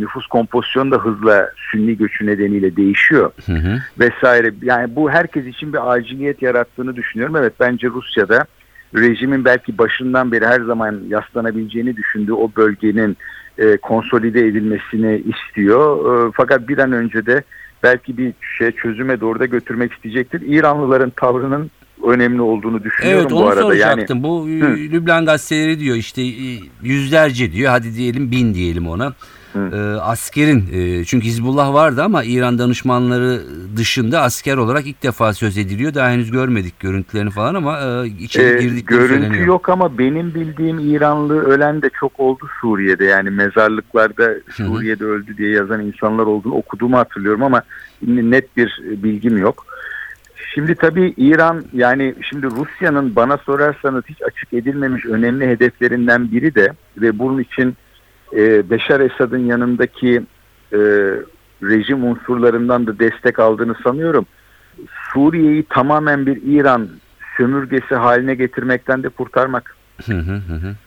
nüfus 0.00 0.26
kompozisyonu 0.26 0.90
da 0.90 0.96
hızla 0.96 1.50
Sünni 1.70 1.96
göçü 1.96 2.26
nedeniyle 2.26 2.76
değişiyor 2.76 3.30
Hı 3.46 3.52
hı. 3.52 3.78
vesaire. 4.00 4.52
Yani 4.62 4.96
bu 4.96 5.10
herkes 5.10 5.46
için 5.46 5.72
bir 5.72 5.92
aciliyet 5.92 6.42
yarattığını 6.42 6.96
düşünüyorum. 6.96 7.36
Evet 7.36 7.52
bence 7.60 7.88
Rusya'da 7.88 8.46
rejimin 8.94 9.44
belki 9.44 9.78
başından 9.78 10.32
beri 10.32 10.46
her 10.46 10.60
zaman 10.60 11.00
yaslanabileceğini 11.08 11.96
düşündüğü 11.96 12.32
o 12.32 12.50
bölgenin 12.56 13.16
e, 13.58 13.76
konsolide 13.76 14.46
edilmesini 14.46 15.22
istiyor. 15.26 16.28
E, 16.28 16.32
fakat 16.36 16.68
bir 16.68 16.78
an 16.78 16.92
önce 16.92 17.26
de 17.26 17.42
belki 17.82 18.18
bir 18.18 18.32
şey 18.58 18.72
çözüme 18.72 19.20
doğru 19.20 19.38
da 19.38 19.46
götürmek 19.46 19.92
isteyecektir. 19.92 20.42
İranlıların 20.46 21.10
tavrının 21.10 21.70
önemli 22.06 22.42
olduğunu 22.42 22.84
düşünüyorum 22.84 23.20
Evet 23.22 23.30
bu 23.32 23.46
arada. 23.48 23.74
Yani 23.74 23.90
soracaktım. 23.90 24.22
Bu 24.22 24.48
e, 24.48 24.60
Hı. 24.60 24.76
Lübnan 24.76 25.26
gazeteleri 25.26 25.80
diyor 25.80 25.96
işte 25.96 26.22
e, 26.22 26.58
yüzlerce 26.82 27.52
diyor 27.52 27.70
hadi 27.70 27.94
diyelim 27.94 28.30
bin 28.30 28.54
diyelim 28.54 28.88
ona. 28.88 29.14
e, 29.72 29.76
askerin 30.00 30.64
e, 30.72 31.04
çünkü 31.04 31.26
Hizbullah 31.26 31.74
vardı 31.74 32.02
ama 32.02 32.24
İran 32.24 32.58
danışmanları 32.58 33.40
dışında 33.76 34.20
asker 34.22 34.56
olarak 34.56 34.86
ilk 34.86 35.02
defa 35.02 35.32
söz 35.32 35.58
ediliyor. 35.58 35.94
Daha 35.94 36.10
henüz 36.10 36.30
görmedik 36.30 36.80
görüntülerini 36.80 37.30
falan 37.30 37.54
ama 37.54 37.80
e, 37.80 38.06
içeri 38.08 38.44
Ee, 38.58 38.62
girdikleri 38.62 38.98
görüntü 38.98 39.14
söyleniyor. 39.22 39.46
yok 39.46 39.68
ama 39.68 39.98
benim 39.98 40.34
bildiğim 40.34 40.78
İranlı 40.78 41.40
ölen 41.44 41.82
de 41.82 41.90
çok 42.00 42.20
oldu 42.20 42.48
Suriye'de. 42.60 43.04
Yani 43.04 43.30
mezarlıklarda 43.30 44.34
Suriye'de 44.50 45.04
öldü 45.04 45.36
diye 45.36 45.50
yazan 45.50 45.80
insanlar 45.80 46.24
olduğunu 46.26 46.54
okuduğumu 46.54 46.96
hatırlıyorum 46.98 47.42
ama 47.42 47.62
net 48.06 48.56
bir 48.56 48.80
bilgim 48.82 49.38
yok. 49.38 49.66
Şimdi 50.56 50.74
tabii 50.74 51.14
İran 51.16 51.64
yani 51.72 52.14
şimdi 52.22 52.46
Rusya'nın 52.46 53.16
bana 53.16 53.36
sorarsanız 53.36 54.04
hiç 54.08 54.22
açık 54.22 54.52
edilmemiş 54.52 55.06
önemli 55.06 55.48
hedeflerinden 55.48 56.32
biri 56.32 56.54
de 56.54 56.72
ve 56.96 57.18
bunun 57.18 57.38
için 57.38 57.76
e, 58.36 58.70
Beşar 58.70 59.00
Esad'ın 59.00 59.46
yanındaki 59.46 60.22
e, 60.72 60.78
rejim 61.62 62.04
unsurlarından 62.04 62.86
da 62.86 62.98
destek 62.98 63.38
aldığını 63.38 63.74
sanıyorum. 63.84 64.26
Suriye'yi 65.12 65.62
tamamen 65.62 66.26
bir 66.26 66.42
İran 66.42 66.88
sömürgesi 67.36 67.94
haline 67.94 68.34
getirmekten 68.34 69.02
de 69.02 69.08
kurtarmak. 69.08 69.76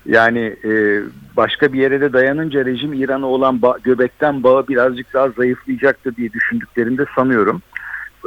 Yani 0.05 0.55
e, 0.65 1.01
başka 1.37 1.73
bir 1.73 1.79
yere 1.79 2.01
de 2.01 2.13
dayanınca 2.13 2.65
rejim 2.65 2.93
İran'a 2.93 3.25
olan 3.25 3.55
ba- 3.55 3.83
göbekten 3.83 4.43
bağı 4.43 4.67
birazcık 4.67 5.13
daha 5.13 5.29
zayıflayacaktır 5.29 6.15
diye 6.15 6.33
düşündüklerini 6.33 6.97
de 6.97 7.05
sanıyorum. 7.15 7.61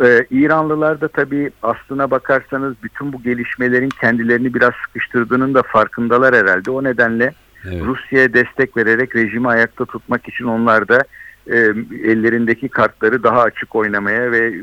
E, 0.05 0.27
İranlılar 0.31 1.01
da 1.01 1.09
tabii 1.09 1.51
aslına 1.63 2.11
bakarsanız 2.11 2.75
bütün 2.83 3.13
bu 3.13 3.23
gelişmelerin 3.23 3.91
kendilerini 4.01 4.55
biraz 4.55 4.73
sıkıştırdığının 4.87 5.55
da 5.55 5.63
farkındalar 5.63 6.35
herhalde. 6.35 6.71
O 6.71 6.85
nedenle 6.85 7.33
Evet. 7.65 7.83
Rusya'ya 7.85 8.35
destek 8.35 8.77
vererek 8.77 9.17
rejimi 9.17 9.49
ayakta 9.49 9.85
tutmak 9.85 10.29
için 10.29 10.45
onlar 10.45 10.89
da 10.89 11.05
e, 11.47 11.57
ellerindeki 12.05 12.69
kartları 12.69 13.23
daha 13.23 13.43
açık 13.43 13.77
oynamaya 13.77 14.33
ve 14.33 14.55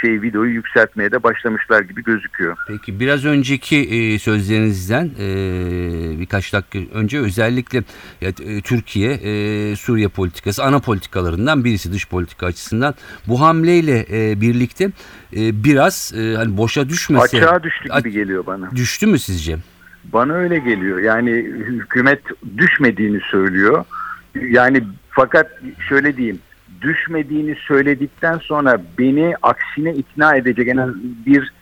şey 0.00 0.22
videoyu 0.22 0.50
yükseltmeye 0.54 1.12
de 1.12 1.22
başlamışlar 1.22 1.80
gibi 1.82 2.02
gözüküyor. 2.04 2.56
Peki 2.68 3.00
biraz 3.00 3.24
önceki 3.24 3.76
e, 3.76 4.18
sözlerinizden 4.18 5.10
e, 5.20 6.20
birkaç 6.20 6.52
dakika 6.52 6.98
önce 6.98 7.18
özellikle 7.18 7.82
ya, 8.20 8.28
e, 8.28 8.60
Türkiye 8.60 9.12
e, 9.12 9.76
Suriye 9.76 10.08
politikası 10.08 10.64
ana 10.64 10.78
politikalarından 10.78 11.64
birisi 11.64 11.92
dış 11.92 12.08
politika 12.08 12.46
açısından 12.46 12.94
bu 13.28 13.40
hamleyle 13.40 14.06
e, 14.10 14.40
birlikte 14.40 14.84
e, 15.36 15.64
biraz 15.64 16.12
e, 16.16 16.34
hani 16.34 16.56
boşa 16.56 16.88
düşmese 16.88 17.36
Açığa 17.36 17.62
düştü 17.62 17.88
gibi 17.98 18.10
geliyor 18.12 18.46
bana. 18.46 18.70
düştü 18.70 19.06
mü 19.06 19.18
sizce? 19.18 19.56
Bana 20.04 20.32
öyle 20.32 20.58
geliyor. 20.58 20.98
Yani 20.98 21.30
hükümet 21.66 22.20
düşmediğini 22.56 23.20
söylüyor. 23.30 23.84
Yani 24.50 24.82
fakat 25.18 25.50
şöyle 25.88 26.16
diyeyim. 26.16 26.38
Düşmediğini 26.80 27.56
söyledikten 27.66 28.38
sonra 28.38 28.82
beni 28.98 29.34
aksine 29.42 29.92
ikna 29.94 30.36
edecek 30.36 30.68
en 30.68 30.76
az 30.76 30.90
bir 31.26 31.52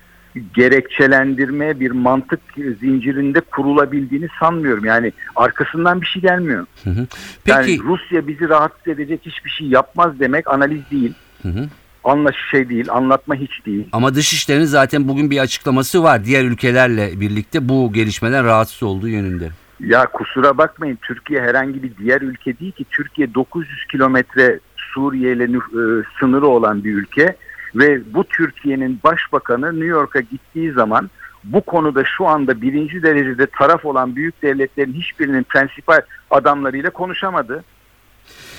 gerekçelendirme, 0.54 1.80
bir 1.80 1.90
mantık 1.90 2.40
zincirinde 2.80 3.40
kurulabildiğini 3.40 4.28
sanmıyorum. 4.40 4.84
Yani 4.84 5.12
arkasından 5.36 6.00
bir 6.00 6.06
şey 6.06 6.22
gelmiyor. 6.22 6.66
Hı 6.84 6.90
hı. 6.90 7.06
Yani 7.46 7.66
Peki 7.66 7.82
Rusya 7.82 8.26
bizi 8.26 8.48
rahatsız 8.48 8.88
edecek 8.88 9.20
hiçbir 9.22 9.50
şey 9.50 9.66
yapmaz 9.66 10.20
demek 10.20 10.48
analiz 10.50 10.80
değil. 10.90 11.14
Hı 11.42 11.48
hı. 11.48 11.68
Anlaş 12.04 12.36
şey 12.50 12.68
değil, 12.68 12.86
anlatma 12.90 13.34
hiç 13.34 13.66
değil. 13.66 13.88
ama 13.92 14.14
Dışişleri'nin 14.14 14.64
zaten 14.64 15.08
bugün 15.08 15.30
bir 15.30 15.38
açıklaması 15.38 16.02
var 16.02 16.24
diğer 16.24 16.44
ülkelerle 16.44 17.20
birlikte 17.20 17.68
bu 17.68 17.92
gelişmeden 17.92 18.44
rahatsız 18.44 18.82
olduğu 18.82 19.08
yönünde. 19.08 19.50
Ya 19.80 20.06
kusura 20.06 20.58
bakmayın 20.58 20.98
Türkiye 21.02 21.42
herhangi 21.42 21.82
bir 21.82 21.96
diğer 21.96 22.20
ülke 22.20 22.58
değil 22.58 22.72
ki. 22.72 22.84
Türkiye 22.90 23.34
900 23.34 23.86
kilometre 23.86 24.60
Suriye 24.76 25.32
ile 25.32 25.44
e, 25.44 25.58
sınırı 26.20 26.46
olan 26.46 26.84
bir 26.84 26.94
ülke 26.94 27.36
ve 27.74 28.14
bu 28.14 28.24
Türkiye'nin 28.24 29.00
başbakanı 29.04 29.66
New 29.66 29.86
York'a 29.86 30.20
gittiği 30.20 30.72
zaman 30.72 31.10
bu 31.44 31.60
konuda 31.60 32.04
şu 32.16 32.26
anda 32.26 32.62
birinci 32.62 33.02
derecede 33.02 33.46
taraf 33.46 33.84
olan 33.84 34.16
büyük 34.16 34.42
devletlerin 34.42 34.92
hiçbirinin 34.92 35.42
prensipal 35.42 36.00
adamlarıyla 36.30 36.90
konuşamadı. 36.90 37.64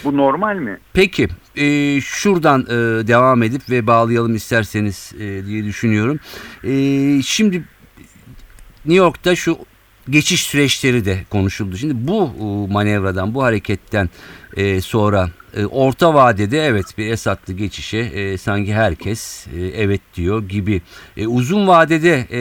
Bu 0.04 0.18
normal 0.18 0.56
mi? 0.56 0.78
Peki 0.94 1.28
e, 1.56 2.02
şuradan 2.02 2.62
e, 2.62 3.08
devam 3.08 3.44
edip 3.44 3.70
ve 3.70 3.88
bağlayalım 3.88 4.36
isterseniz 4.36 5.14
e, 5.20 5.46
diye 5.46 5.64
düşünüyorum. 5.64 6.20
E, 6.64 6.72
şimdi 7.22 7.64
New 8.86 9.04
York'ta 9.04 9.36
şu 9.36 9.58
geçiş 10.10 10.44
süreçleri 10.44 11.06
de 11.06 11.20
konuşuldu. 11.30 11.78
Şimdi 11.78 12.08
bu 12.08 12.32
e, 12.40 12.74
manevradan, 12.74 13.34
bu 13.34 13.44
hareketten 13.44 14.10
e, 14.58 14.82
sonra 14.82 15.30
e, 15.54 15.66
orta 15.66 16.14
vadede 16.14 16.66
evet 16.66 16.86
bir 16.98 17.08
Esad'lı 17.08 17.54
geçişe 17.54 17.98
e, 17.98 18.38
sanki 18.38 18.74
herkes 18.74 19.48
e, 19.48 19.60
evet 19.62 20.02
diyor 20.16 20.44
gibi. 20.50 20.82
E, 21.18 21.28
uzun 21.28 21.68
vadede 21.68 22.28
e, 22.32 22.40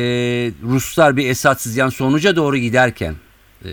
Ruslar 0.62 1.16
bir 1.16 1.30
Esad'sız 1.30 1.76
yani 1.76 1.90
sonuca 1.90 2.36
doğru 2.36 2.56
giderken 2.56 3.14
e, 3.64 3.70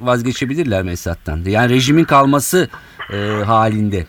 vazgeçebilirler 0.00 0.82
mi 0.82 0.90
Esad'dan? 0.90 1.44
Yani 1.46 1.74
rejimin 1.74 2.04
kalması 2.04 2.68
e, 3.12 3.16
halinde. 3.44 4.06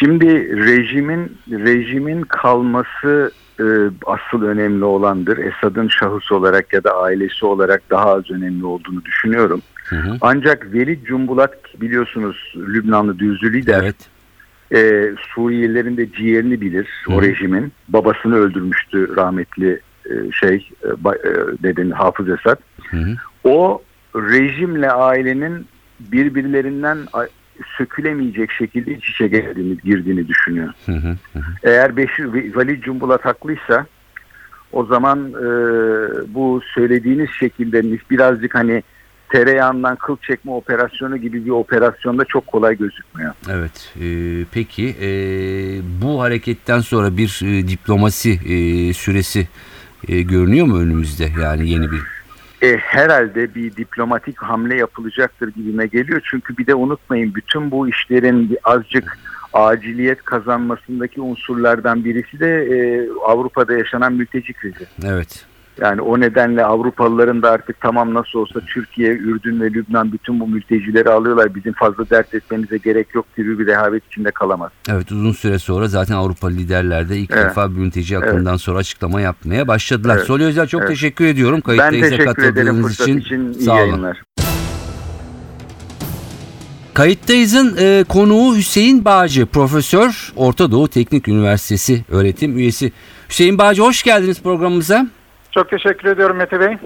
Şimdi 0.00 0.56
rejimin 0.66 1.38
rejimin 1.50 2.22
kalması 2.22 3.32
e, 3.60 3.64
asıl 4.06 4.42
önemli 4.42 4.84
olandır. 4.84 5.38
Esad'ın 5.38 5.88
şahıs 5.88 6.32
olarak 6.32 6.72
ya 6.72 6.84
da 6.84 6.96
ailesi 7.02 7.46
olarak 7.46 7.82
daha 7.90 8.14
az 8.14 8.30
önemli 8.30 8.64
olduğunu 8.64 9.04
düşünüyorum. 9.04 9.62
Hı 9.84 9.96
hı. 9.96 10.16
Ancak 10.20 10.72
Velid 10.72 11.04
Cumbulat 11.04 11.56
biliyorsunuz 11.80 12.54
Lübnanlı 12.56 13.18
düzlü 13.18 13.52
lider. 13.52 13.82
Evet. 13.82 14.08
E, 14.74 15.10
Suriyelilerin 15.34 15.96
de 15.96 16.12
ciğerini 16.12 16.60
bilir 16.60 16.88
o 17.08 17.16
Hı. 17.16 17.22
rejimin. 17.22 17.72
Babasını 17.88 18.36
öldürmüştü 18.36 19.16
rahmetli 19.16 19.80
e, 20.10 20.32
şey 20.32 20.68
e, 20.84 20.88
e, 20.88 21.32
dedin 21.62 21.90
Hafız 21.90 22.28
Esad. 22.28 22.58
Hı 22.90 22.96
hı. 22.96 23.14
O 23.44 23.82
rejimle 24.16 24.90
ailenin 24.90 25.66
birbirlerinden 26.00 26.98
sökülemeyecek 27.78 28.50
şekilde 28.50 28.94
iç 28.94 29.08
içe 29.08 29.28
geldiğini, 29.28 29.78
girdiğini 29.84 30.28
düşünüyor. 30.28 30.72
Hı 30.86 30.92
hı. 30.92 31.16
Hı 31.32 31.38
hı. 31.38 31.52
Eğer 31.62 31.96
Beşir 31.96 32.54
Vali 32.54 32.80
Cumbulat 32.80 33.24
haklıysa 33.24 33.86
o 34.72 34.84
zaman 34.84 35.18
e, 35.28 35.44
bu 36.34 36.60
söylediğiniz 36.74 37.30
şekilde 37.30 37.82
birazcık 38.10 38.54
hani 38.54 38.82
tereyağından 39.28 39.96
kıl 39.96 40.16
çekme 40.16 40.52
operasyonu 40.52 41.16
gibi 41.16 41.44
bir 41.44 41.50
operasyonda 41.50 42.24
çok 42.24 42.46
kolay 42.46 42.76
gözükmüyor. 42.76 43.34
Evet. 43.50 43.94
e, 44.00 44.06
peki 44.52 44.96
e, 45.00 45.10
bu 46.02 46.22
hareketten 46.22 46.80
sonra 46.80 47.16
bir 47.16 47.40
e, 47.44 47.68
diplomasi 47.68 48.30
e, 48.30 48.92
süresi 48.92 49.48
e, 50.08 50.22
görünüyor 50.22 50.66
mu 50.66 50.78
önümüzde? 50.78 51.32
Yani 51.42 51.70
yeni 51.70 51.90
bir. 51.90 52.19
E, 52.62 52.76
herhalde 52.76 53.54
bir 53.54 53.76
diplomatik 53.76 54.38
hamle 54.38 54.76
yapılacaktır 54.76 55.48
gibime 55.48 55.86
geliyor. 55.86 56.20
Çünkü 56.30 56.56
bir 56.56 56.66
de 56.66 56.74
unutmayın 56.74 57.34
bütün 57.34 57.70
bu 57.70 57.88
işlerin 57.88 58.58
azıcık 58.64 59.18
aciliyet 59.52 60.22
kazanmasındaki 60.22 61.20
unsurlardan 61.20 62.04
birisi 62.04 62.40
de 62.40 62.64
e, 62.64 63.08
Avrupa'da 63.24 63.72
yaşanan 63.72 64.12
mülteci 64.12 64.52
krizi. 64.52 64.86
Evet. 65.04 65.46
Yani 65.80 66.00
o 66.00 66.20
nedenle 66.20 66.64
Avrupalıların 66.64 67.42
da 67.42 67.50
artık 67.50 67.80
tamam 67.80 68.14
nasıl 68.14 68.38
olsa 68.38 68.60
Türkiye, 68.74 69.12
Ürdün 69.12 69.60
ve 69.60 69.70
Lübnan 69.70 70.12
bütün 70.12 70.40
bu 70.40 70.46
mültecileri 70.46 71.10
alıyorlar. 71.10 71.54
Bizim 71.54 71.72
fazla 71.72 72.10
dert 72.10 72.34
etmemize 72.34 72.76
gerek 72.76 73.14
yok 73.14 73.26
gibi 73.36 73.58
bir 73.58 73.66
rehavet 73.66 74.06
içinde 74.06 74.30
kalamaz. 74.30 74.70
Evet 74.88 75.12
uzun 75.12 75.32
süre 75.32 75.58
sonra 75.58 75.88
zaten 75.88 76.14
Avrupa 76.14 76.48
liderler 76.48 77.08
de 77.08 77.16
ilk 77.18 77.30
Evet. 77.30 77.44
defa 77.44 77.68
mülteci 77.68 78.18
akımından 78.18 78.56
sonra 78.56 78.78
açıklama 78.78 79.20
yapmaya 79.20 79.68
başladılar. 79.68 80.16
Evet. 80.16 80.26
Soli 80.26 80.44
Özel 80.44 80.66
çok 80.66 80.80
Evet. 80.80 80.90
teşekkür 80.90 81.24
ediyorum. 81.24 81.56
Ben 81.56 81.76
Kayıttayıza 81.76 82.08
teşekkür 82.08 82.42
ederim 82.42 82.54
katıldığınız 82.54 82.86
fırsat 82.86 83.08
için. 83.08 83.18
için. 83.20 83.52
Sağ 83.52 83.72
olun. 83.72 83.80
yayınlar. 83.80 84.22
Kayıttayız'ın 86.94 87.76
e, 87.78 88.04
konuğu 88.08 88.56
Hüseyin 88.56 89.04
Bağcı, 89.04 89.46
profesör, 89.46 90.32
Orta 90.36 90.70
Doğu 90.70 90.88
Teknik 90.88 91.28
Üniversitesi 91.28 92.04
öğretim 92.08 92.58
üyesi. 92.58 92.92
Hüseyin 93.28 93.58
Bağcı 93.58 93.82
hoş 93.82 94.02
geldiniz 94.02 94.42
programımıza. 94.42 95.06
Çok 95.54 95.70
teşekkür 95.70 96.08
ediyorum 96.08 96.36
Mete 96.36 96.60
Bey. 96.60 96.76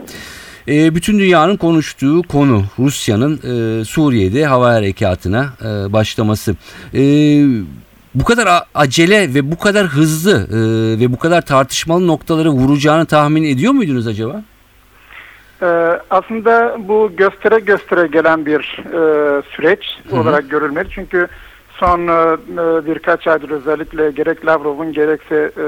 E, 0.68 0.94
bütün 0.94 1.18
dünyanın 1.18 1.56
konuştuğu 1.56 2.22
konu 2.22 2.64
Rusya'nın 2.78 3.36
e, 3.36 3.84
Suriye'de 3.84 4.46
hava 4.46 4.72
harekatına 4.74 5.44
e, 5.60 5.92
başlaması. 5.92 6.56
E, 6.94 7.00
bu 8.14 8.24
kadar 8.24 8.48
acele 8.74 9.34
ve 9.34 9.50
bu 9.50 9.58
kadar 9.58 9.86
hızlı 9.86 10.46
e, 10.50 11.00
ve 11.00 11.12
bu 11.12 11.18
kadar 11.18 11.42
tartışmalı 11.42 12.06
noktaları 12.06 12.50
vuracağını 12.50 13.06
tahmin 13.06 13.44
ediyor 13.44 13.72
muydunuz 13.72 14.06
acaba? 14.06 14.42
Ee, 15.62 16.00
aslında 16.10 16.76
bu 16.78 17.12
göstere 17.16 17.58
göstere 17.58 18.06
gelen 18.06 18.46
bir 18.46 18.78
e, 18.86 19.42
süreç 19.42 19.98
Hı 20.10 20.16
hı. 20.16 20.20
olarak 20.20 20.50
görülmeli. 20.50 20.88
Çünkü 20.90 21.28
son 21.68 22.08
e, 22.08 22.12
e, 22.12 22.86
birkaç 22.86 23.26
aydır 23.26 23.50
özellikle 23.50 24.10
gerek 24.10 24.46
Lavrov'un 24.46 24.92
gerekse 24.92 25.36
e, 25.36 25.66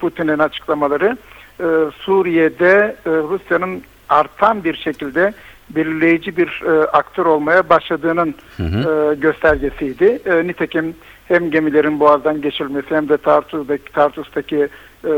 Putin'in 0.00 0.38
açıklamaları 0.38 1.16
e, 1.60 1.66
Suriye'de 1.98 2.96
e, 3.06 3.10
Rusya'nın 3.10 3.82
artan 4.08 4.64
bir 4.64 4.74
şekilde 4.74 5.32
belirleyici 5.70 6.36
bir 6.36 6.62
e, 6.66 6.86
aktör 6.86 7.26
olmaya 7.26 7.68
başladığının 7.68 8.34
e, 8.58 9.14
göstergesiydi. 9.14 10.20
E, 10.26 10.46
nitekim 10.46 10.94
hem 11.28 11.50
gemilerin 11.50 12.00
boğazdan 12.00 12.42
geçirilmesi 12.42 12.94
hem 12.94 13.08
de 13.08 13.16
Tartus'taki, 13.16 13.92
Tartus'taki 13.92 14.68
e, 15.04 15.12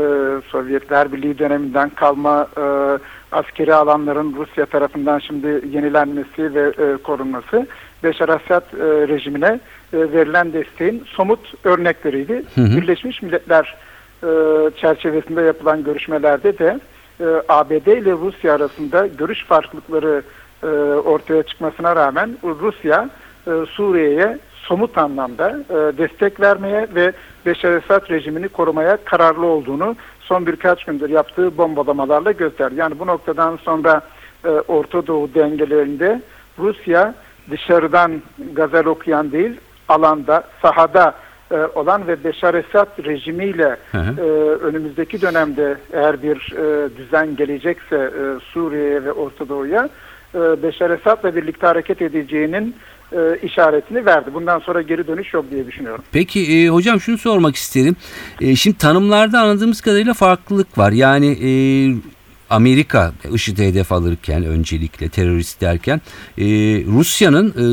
Sovyetler 0.47 1.13
Birliği 1.13 1.39
döneminden 1.39 1.89
kalma 1.89 2.47
e, 2.57 2.63
askeri 3.31 3.73
alanların 3.73 4.35
Rusya 4.37 4.65
tarafından 4.65 5.19
şimdi 5.19 5.47
yenilenmesi 5.47 6.53
ve 6.53 6.73
e, 6.77 6.97
korunması 7.03 7.67
Beşar 8.03 8.29
Assad 8.29 8.61
e, 8.73 9.07
rejimine 9.07 9.59
e, 9.93 9.97
verilen 9.97 10.53
desteğin 10.53 11.03
somut 11.07 11.53
örnekleriydi. 11.63 12.43
Birleşmiş 12.57 13.21
Milletler 13.21 13.75
e, 14.23 14.29
çerçevesinde 14.81 15.41
yapılan 15.41 15.83
görüşmelerde 15.83 16.57
de 16.57 16.79
e, 17.19 17.25
ABD 17.49 17.87
ile 17.87 18.11
Rusya 18.11 18.53
arasında 18.53 19.07
görüş 19.07 19.45
farklılıkları 19.45 20.21
e, 20.63 20.67
ortaya 20.99 21.43
çıkmasına 21.43 21.95
rağmen 21.95 22.37
Rusya 22.43 23.09
Suriye'ye 23.69 24.37
somut 24.55 24.97
anlamda 24.97 25.59
destek 25.97 26.39
vermeye 26.39 26.87
ve 26.95 27.11
Beşar 27.45 27.71
Esad 27.71 28.09
rejimini 28.09 28.47
korumaya 28.47 28.97
kararlı 29.05 29.45
olduğunu 29.45 29.95
son 30.19 30.47
birkaç 30.47 30.85
gündür 30.85 31.09
yaptığı 31.09 31.57
bombalamalarla 31.57 32.31
gösterdi. 32.31 32.75
Yani 32.77 32.99
bu 32.99 33.07
noktadan 33.07 33.57
sonra 33.57 34.01
Orta 34.67 35.07
Doğu 35.07 35.33
dengelerinde 35.33 36.21
Rusya 36.59 37.13
dışarıdan 37.51 38.21
gazel 38.53 38.85
okuyan 38.85 39.31
değil, 39.31 39.59
alanda, 39.89 40.43
sahada 40.61 41.13
e, 41.51 41.55
olan 41.55 42.07
ve 42.07 42.23
Beşar 42.23 42.53
Esad 42.53 43.05
rejimiyle 43.05 43.77
Hı 43.91 43.97
hı. 43.97 44.21
e, 44.21 44.23
önümüzdeki 44.65 45.21
dönemde 45.21 45.77
eğer 45.93 46.23
bir 46.23 46.53
e, 46.55 46.89
düzen 46.97 47.35
gelecekse 47.35 47.95
e, 47.95 48.23
Suriye'ye 48.53 49.03
ve 49.03 49.11
Orta 49.11 49.49
Doğu'ya 49.49 49.89
e, 50.35 50.39
Beşar 50.63 50.89
Esad'la 50.89 51.35
birlikte 51.35 51.67
hareket 51.67 52.01
edeceğinin 52.01 52.75
e, 53.11 53.37
işaretini 53.43 54.05
verdi. 54.05 54.33
Bundan 54.33 54.59
sonra 54.59 54.81
geri 54.81 55.07
dönüş 55.07 55.33
yok 55.33 55.45
diye 55.51 55.67
düşünüyorum. 55.67 56.03
Peki 56.11 56.39
e, 56.39 56.69
hocam 56.69 56.99
şunu 56.99 57.17
sormak 57.17 57.55
isterim. 57.55 57.95
E, 58.41 58.55
şimdi 58.55 58.77
tanımlarda 58.77 59.39
anladığımız 59.39 59.81
kadarıyla 59.81 60.13
farklılık 60.13 60.77
var. 60.77 60.91
Yani 60.91 61.27
e, 61.27 61.49
Amerika 62.49 63.13
IŞİD'e 63.33 63.67
hedef 63.67 63.91
alırken 63.91 64.45
öncelikle 64.45 65.09
terörist 65.09 65.61
derken 65.61 66.01
e, 66.37 66.45
Rusya'nın 66.85 67.53
e, 67.57 67.63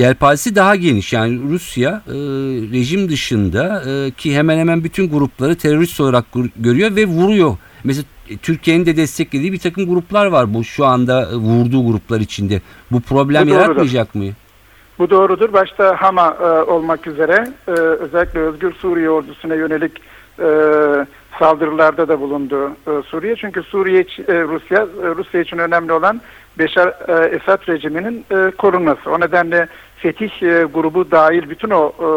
yelpazesi 0.00 0.54
daha 0.54 0.76
geniş. 0.76 1.12
Yani 1.12 1.40
Rusya 1.50 2.02
e, 2.06 2.12
rejim 2.72 3.08
dışında 3.08 3.82
e, 3.90 4.10
ki 4.10 4.36
hemen 4.36 4.58
hemen 4.58 4.84
bütün 4.84 5.10
grupları 5.10 5.54
terörist 5.56 6.00
olarak 6.00 6.32
gör- 6.34 6.50
görüyor 6.56 6.96
ve 6.96 7.06
vuruyor. 7.06 7.56
Mesela 7.84 8.04
Türkiye'nin 8.42 8.86
de 8.86 8.96
desteklediği 8.96 9.52
bir 9.52 9.58
takım 9.58 9.86
gruplar 9.86 10.26
var 10.26 10.54
bu 10.54 10.64
şu 10.64 10.86
anda 10.86 11.22
e, 11.22 11.34
vurduğu 11.34 11.86
gruplar 11.86 12.20
içinde. 12.20 12.60
Bu 12.92 13.00
problem 13.00 13.46
Bu 13.46 13.50
yaratmayacak 13.50 14.14
mı? 14.14 14.24
Bu 14.98 15.10
doğrudur. 15.10 15.52
Başta 15.52 15.96
Hama 16.02 16.36
e, 16.40 16.44
olmak 16.44 17.06
üzere 17.06 17.48
e, 17.68 17.70
özellikle 17.70 18.40
Özgür 18.40 18.72
Suriye 18.72 19.10
ordusuna 19.10 19.54
yönelik 19.54 19.92
e, 20.38 20.46
saldırılarda 21.40 22.08
da 22.08 22.20
bulundu 22.20 22.70
e, 22.70 23.02
Suriye. 23.02 23.36
Çünkü 23.36 23.62
Suriye 23.62 24.00
e, 24.00 24.34
Rusya 24.42 24.78
e, 24.78 25.06
Rusya 25.16 25.40
için 25.40 25.58
önemli 25.58 25.92
olan 25.92 26.20
Beşar 26.58 26.88
e, 26.88 27.36
Esad 27.36 27.68
rejiminin 27.68 28.24
e, 28.30 28.50
korunması. 28.50 29.10
O 29.10 29.20
nedenle 29.20 29.68
Fetih 29.96 30.42
e, 30.42 30.64
grubu 30.74 31.10
dahil 31.10 31.50
bütün 31.50 31.70
o 31.70 31.92
e, 31.98 32.08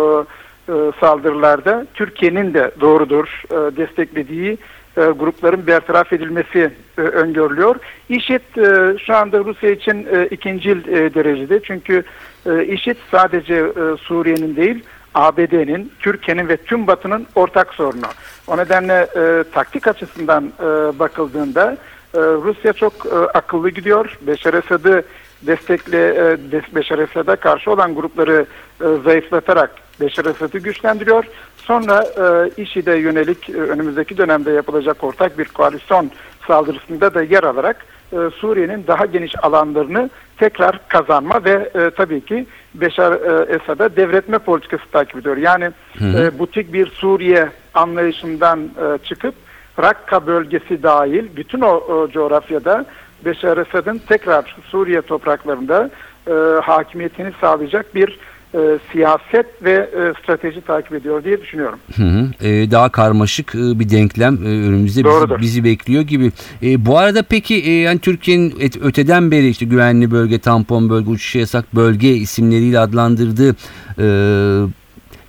e, 0.74 0.92
saldırılarda 1.00 1.86
Türkiye'nin 1.94 2.54
de 2.54 2.72
doğrudur 2.82 3.42
e, 3.52 3.78
desteklediği 3.78 4.58
e, 4.98 5.02
grupların 5.02 5.68
bertaraf 5.68 6.14
edilmesi 6.14 6.72
e, 6.98 7.02
öngörülüyor. 7.02 7.76
İŞİD 8.10 8.58
e, 8.58 8.98
şu 8.98 9.16
anda 9.16 9.40
Rusya 9.40 9.72
için 9.72 10.08
e, 10.12 10.28
ikincil 10.32 10.88
e, 10.88 11.14
derecede. 11.14 11.60
Çünkü 11.64 12.04
e, 12.46 12.66
İŞİD 12.66 12.98
sadece 13.12 13.56
e, 13.56 13.98
Suriye'nin 13.98 14.56
değil 14.56 14.84
ABD'nin, 15.16 15.92
Türkiye'nin 16.00 16.48
ve 16.50 16.58
tüm 16.58 16.88
Batı'nın 16.88 17.28
ortak 17.36 17.74
sorunu. 17.74 18.08
O 18.48 18.58
nedenle 18.58 19.08
e, 19.16 19.44
taktik 19.52 19.88
açısından 19.88 20.54
e, 20.60 20.64
bakıldığında 21.00 21.78
e, 22.14 22.20
Rusya 22.20 22.74
çok 22.74 22.94
e, 23.06 23.16
akıllı 23.16 23.70
gidiyor. 23.70 24.18
Beşar 24.22 24.54
Esad'ı 24.54 25.04
destekle 25.42 26.08
e, 26.08 26.76
Beşar 26.76 27.00
Esad'a 27.00 27.36
karşı 27.36 27.72
olan 27.72 27.96
grupları 27.96 28.46
e, 28.82 28.86
zayıflatarak 29.04 29.72
Beşar 30.02 30.26
Esad'ı 30.26 30.58
güçlendiriyor. 30.58 31.26
Sonra 31.58 32.04
e, 32.04 32.62
IŞİD'e 32.62 32.96
yönelik 32.96 33.50
e, 33.50 33.54
önümüzdeki 33.54 34.18
dönemde 34.18 34.52
yapılacak 34.52 35.04
ortak 35.04 35.40
bir 35.40 35.46
koalisyon 35.46 36.12
saldırısında 36.48 37.14
da 37.14 37.24
yer 37.24 37.44
alarak 37.44 37.86
e, 38.14 38.30
Suriye'nin 38.30 38.88
daha 38.88 39.06
geniş 39.06 39.44
alanlarını 39.44 40.10
tekrar 40.38 40.88
kazanma 40.88 41.44
ve 41.46 41.70
e, 41.76 41.90
tabii 41.90 42.26
ki 42.26 42.46
Beşar 42.76 43.12
e, 43.12 43.56
Esad'a 43.56 43.96
devretme 43.96 44.38
politikası 44.38 44.84
takip 44.92 45.16
ediyor. 45.18 45.38
Yani 45.38 45.72
e, 46.02 46.40
butik 46.40 46.74
bir 46.74 46.88
Suriye 46.88 47.50
anlayışından 47.74 48.60
e, 48.60 48.98
çıkıp 49.04 49.36
Rakka 49.82 50.28
bölgesi 50.28 50.84
dahil 50.84 51.36
bütün 51.36 51.62
o, 51.62 51.70
o 51.70 52.10
coğrafyada 52.10 52.86
Beşar 53.26 53.58
Esad'ın 53.58 53.98
tekrar 53.98 54.56
Suriye 54.66 55.02
topraklarında 55.02 55.90
e, 56.28 56.34
hakimiyetini 56.62 57.32
sağlayacak 57.42 57.96
bir 57.96 58.20
e, 58.56 58.80
siyaset 58.92 59.46
ve 59.64 59.72
e, 59.72 60.14
strateji 60.24 60.62
takip 60.62 60.94
ediyor 60.94 61.24
diye 61.24 61.42
düşünüyorum. 61.42 61.80
Hı 61.96 62.04
hı. 62.04 62.48
Ee, 62.48 62.72
daha 62.72 62.90
karmaşık 62.90 63.56
e, 63.56 63.80
bir 63.80 63.90
denklem 63.90 64.36
e, 64.36 64.48
önümüzde 64.48 65.04
bizi, 65.04 65.42
bizi 65.42 65.64
bekliyor 65.64 66.02
gibi. 66.02 66.32
E, 66.64 66.86
bu 66.86 66.98
arada 66.98 67.24
peki 67.24 67.56
e, 67.56 67.72
yani 67.72 68.00
Türkiye'nin 68.00 68.56
öteden 68.84 69.32
beri 69.32 69.50
işte 69.50 69.66
güvenli 69.66 70.12
bölge, 70.12 70.40
tampon 70.40 70.90
bölge, 70.90 71.10
uçuşa 71.10 71.40
yasak 71.40 71.76
bölge 71.76 72.10
isimleriyle 72.10 72.80
adlandırdığı 72.80 73.56
e, 74.00 74.08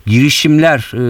girişimler 0.05 0.91
e, 0.93 1.01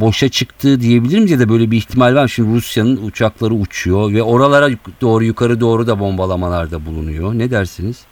boşa 0.00 0.28
çıktı 0.28 0.80
diyebilir 0.80 1.16
miyiz 1.16 1.30
ya 1.30 1.38
da 1.38 1.48
böyle 1.48 1.70
bir 1.70 1.76
ihtimal 1.76 2.14
var 2.14 2.22
mı? 2.22 2.28
Şimdi 2.28 2.56
Rusya'nın 2.56 2.96
uçakları 2.96 3.54
uçuyor 3.54 4.12
ve 4.12 4.22
oralara 4.22 4.68
doğru 5.00 5.24
yukarı 5.24 5.60
doğru 5.60 5.86
da 5.86 6.00
bombalamalarda 6.00 6.86
bulunuyor. 6.86 7.34
Ne 7.34 7.50
dersiniz? 7.50 8.04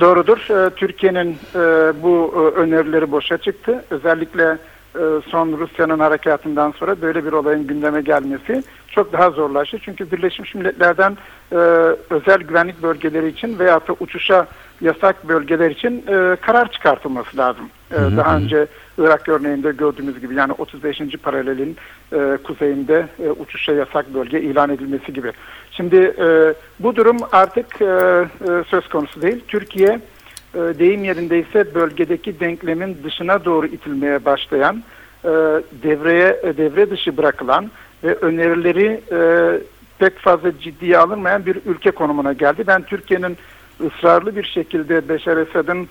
Doğrudur. 0.00 0.38
Ee, 0.50 0.70
Türkiye'nin 0.70 1.38
e, 1.54 1.58
bu 2.02 2.34
e, 2.36 2.58
önerileri 2.60 3.12
boşa 3.12 3.38
çıktı. 3.38 3.84
Özellikle 3.90 4.58
son 5.30 5.58
Rusya'nın 5.58 5.98
harekatından 5.98 6.70
sonra 6.70 7.02
böyle 7.02 7.24
bir 7.24 7.32
olayın 7.32 7.66
gündeme 7.66 8.00
gelmesi 8.00 8.62
çok 8.88 9.12
daha 9.12 9.30
zorlaştı. 9.30 9.78
Çünkü 9.82 10.10
Birleşmiş 10.10 10.54
Milletler'den 10.54 11.16
e, 11.52 11.56
özel 12.10 12.38
güvenlik 12.38 12.82
bölgeleri 12.82 13.28
için 13.28 13.58
veya 13.58 13.80
da 13.80 13.96
uçuşa 14.00 14.46
yasak 14.80 15.28
bölgeler 15.28 15.70
için 15.70 16.04
e, 16.08 16.36
karar 16.36 16.72
çıkartılması 16.72 17.36
lazım. 17.36 17.70
E, 17.90 17.96
daha 18.16 18.36
önce 18.36 18.66
Irak 18.98 19.28
örneğinde 19.28 19.72
gördüğümüz 19.72 20.20
gibi 20.20 20.34
yani 20.34 20.52
35. 20.52 21.00
paralelin 21.22 21.76
e, 22.12 22.38
kuzeyinde 22.44 23.06
e, 23.24 23.30
uçuşa 23.30 23.72
yasak 23.72 24.14
bölge 24.14 24.40
ilan 24.40 24.70
edilmesi 24.70 25.12
gibi. 25.12 25.32
Şimdi 25.70 25.96
e, 25.96 26.54
bu 26.80 26.96
durum 26.96 27.16
artık 27.32 27.82
e, 27.82 27.84
e, 27.84 28.26
söz 28.70 28.88
konusu 28.88 29.22
değil. 29.22 29.44
Türkiye 29.48 30.00
e, 30.54 30.58
deyim 30.58 31.04
yerindeyse 31.04 31.74
bölgedeki 31.74 32.40
denklemin 32.40 32.96
dışına 33.04 33.44
doğru 33.44 33.66
itilmeye 33.66 34.24
başlayan, 34.24 34.82
e, 35.24 35.28
devreye 35.82 36.40
e, 36.42 36.56
devre 36.56 36.90
dışı 36.90 37.16
bırakılan 37.16 37.70
ve 38.04 38.14
önerileri 38.14 39.00
pek 39.98 40.18
fazla 40.18 40.58
ciddiye 40.58 40.98
alınmayan 40.98 41.46
bir 41.46 41.58
ülke 41.66 41.90
konumuna 41.90 42.32
geldi. 42.32 42.64
Ben 42.66 42.82
Türkiye'nin 42.82 43.36
ısrarlı 43.86 44.36
bir 44.36 44.44
şekilde 44.44 45.08
Beşar 45.08 45.36
Esad'ın 45.36 45.88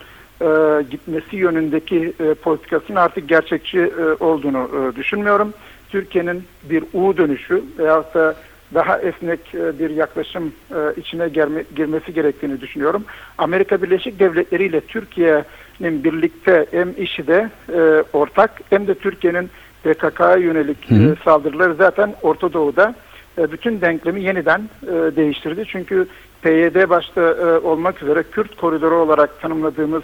gitmesi 0.90 1.36
yönündeki 1.36 2.14
politikasının 2.44 2.98
artık 2.98 3.30
gerçekçi 3.30 3.92
olduğunu 4.20 4.94
düşünmüyorum. 4.96 5.54
Türkiye'nin 5.90 6.44
bir 6.70 6.84
U 6.94 7.18
dönüşü 7.18 7.64
veyahut 7.80 8.14
da 8.14 8.36
daha 8.74 9.00
esnek 9.00 9.40
e, 9.56 9.80
bir 9.80 9.90
yaklaşım 9.90 10.54
e, 10.72 11.00
içine 11.00 11.30
girmesi 11.76 12.14
gerektiğini 12.14 12.62
düşünüyorum. 12.62 13.06
Amerika 13.38 13.82
Birleşik 13.82 14.20
Devletleri 14.20 14.66
ile 14.66 14.82
Türkiye'nin 14.82 16.04
birlikte 16.04 16.66
hem 16.72 16.94
IŞİD'e 16.98 17.50
e, 17.74 18.04
ortak 18.14 18.62
hem 18.70 18.88
de 18.88 18.94
Türkiye'nin 18.94 19.50
PKK'ya 19.84 20.36
yönelik 20.36 20.92
e, 20.92 21.16
saldırıları 21.26 21.76
zaten 21.76 22.16
Orta 22.22 22.54
Doğu'da 22.54 22.96
bütün 23.38 23.82
denklemi 23.82 24.24
yeniden 24.24 24.70
değiştirdi. 25.16 25.64
Çünkü 25.68 26.08
PYD 26.42 26.90
başta 26.90 27.22
olmak 27.64 28.04
üzere 28.04 28.24
Kürt 28.32 28.56
koridoru 28.56 28.96
olarak 28.96 29.42
tanımladığımız 29.42 30.04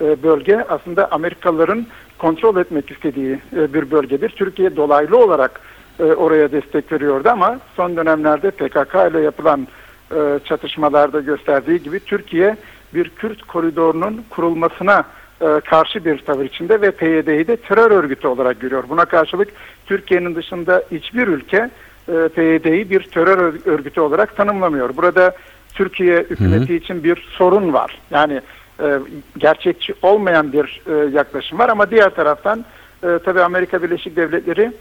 bölge 0.00 0.64
aslında 0.68 1.08
Amerikalıların 1.10 1.86
kontrol 2.18 2.56
etmek 2.56 2.90
istediği 2.90 3.38
bir 3.52 3.90
bölgedir. 3.90 4.28
Türkiye 4.28 4.76
dolaylı 4.76 5.18
olarak 5.18 5.60
e, 6.00 6.04
oraya 6.04 6.52
destek 6.52 6.92
veriyordu 6.92 7.28
ama 7.28 7.58
son 7.76 7.96
dönemlerde 7.96 8.50
PKK 8.50 8.94
ile 9.10 9.20
yapılan 9.20 9.68
e, 10.14 10.38
çatışmalarda 10.44 11.20
gösterdiği 11.20 11.82
gibi 11.82 12.00
Türkiye 12.00 12.56
bir 12.94 13.08
Kürt 13.08 13.42
koridorunun 13.42 14.24
kurulmasına 14.30 15.04
e, 15.40 15.60
karşı 15.64 16.04
bir 16.04 16.18
tavır 16.18 16.44
içinde 16.44 16.80
ve 16.80 16.90
PYD'yi 16.90 17.46
de 17.46 17.56
terör 17.56 17.90
örgütü 17.90 18.28
olarak 18.28 18.60
görüyor. 18.60 18.84
Buna 18.88 19.04
karşılık 19.04 19.48
Türkiye'nin 19.86 20.34
dışında 20.34 20.82
hiçbir 20.90 21.28
ülke 21.28 21.70
e, 22.08 22.28
PYD'yi 22.28 22.90
bir 22.90 23.02
terör 23.02 23.38
ör- 23.38 23.70
örgütü 23.70 24.00
olarak 24.00 24.36
tanımlamıyor. 24.36 24.96
Burada 24.96 25.32
Türkiye 25.74 26.26
hükümeti 26.30 26.74
için 26.76 27.04
bir 27.04 27.28
sorun 27.30 27.72
var. 27.72 27.98
Yani 28.10 28.40
e, 28.82 28.98
gerçekçi 29.38 29.94
olmayan 30.02 30.52
bir 30.52 30.82
e, 30.86 31.10
yaklaşım 31.10 31.58
var 31.58 31.68
ama 31.68 31.90
diğer 31.90 32.10
taraftan 32.14 32.64
e, 33.02 33.18
tabii 33.24 33.42
Amerika 33.42 33.82
Birleşik 33.82 34.16
Devletleri 34.16 34.72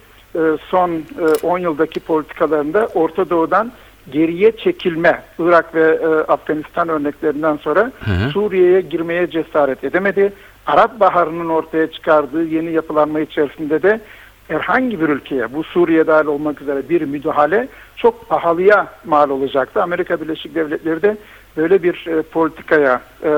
son 0.69 0.89
e, 0.89 1.45
10 1.47 1.59
yıldaki 1.59 1.99
politikalarında 1.99 2.87
Orta 2.93 3.29
Doğu'dan 3.29 3.71
geriye 4.11 4.51
çekilme 4.57 5.21
Irak 5.39 5.75
ve 5.75 5.99
e, 6.01 6.07
Afganistan 6.07 6.89
örneklerinden 6.89 7.57
sonra. 7.57 7.91
Suriye'ye 8.33 8.81
girmeye 8.81 9.29
cesaret 9.29 9.83
edemedi. 9.83 10.33
Arap 10.65 10.99
Baharı'nın 10.99 11.49
ortaya 11.49 11.91
çıkardığı 11.91 12.43
yeni 12.43 12.71
yapılanma 12.71 13.19
içerisinde 13.19 13.81
de 13.81 13.99
herhangi 14.47 15.01
bir 15.01 15.09
ülkeye 15.09 15.53
bu 15.53 15.63
Suriye 15.63 16.07
dahil 16.07 16.25
olmak 16.25 16.61
üzere 16.61 16.89
bir 16.89 17.01
müdahale 17.01 17.67
çok 17.95 18.29
pahalıya 18.29 18.87
mal 19.05 19.29
olacaktı. 19.29 19.83
Amerika 19.83 20.21
Birleşik 20.21 20.55
Devletleri 20.55 21.01
de 21.01 21.17
böyle 21.57 21.83
bir 21.83 22.07
e, 22.07 22.21
politikaya 22.21 23.01
e, 23.23 23.29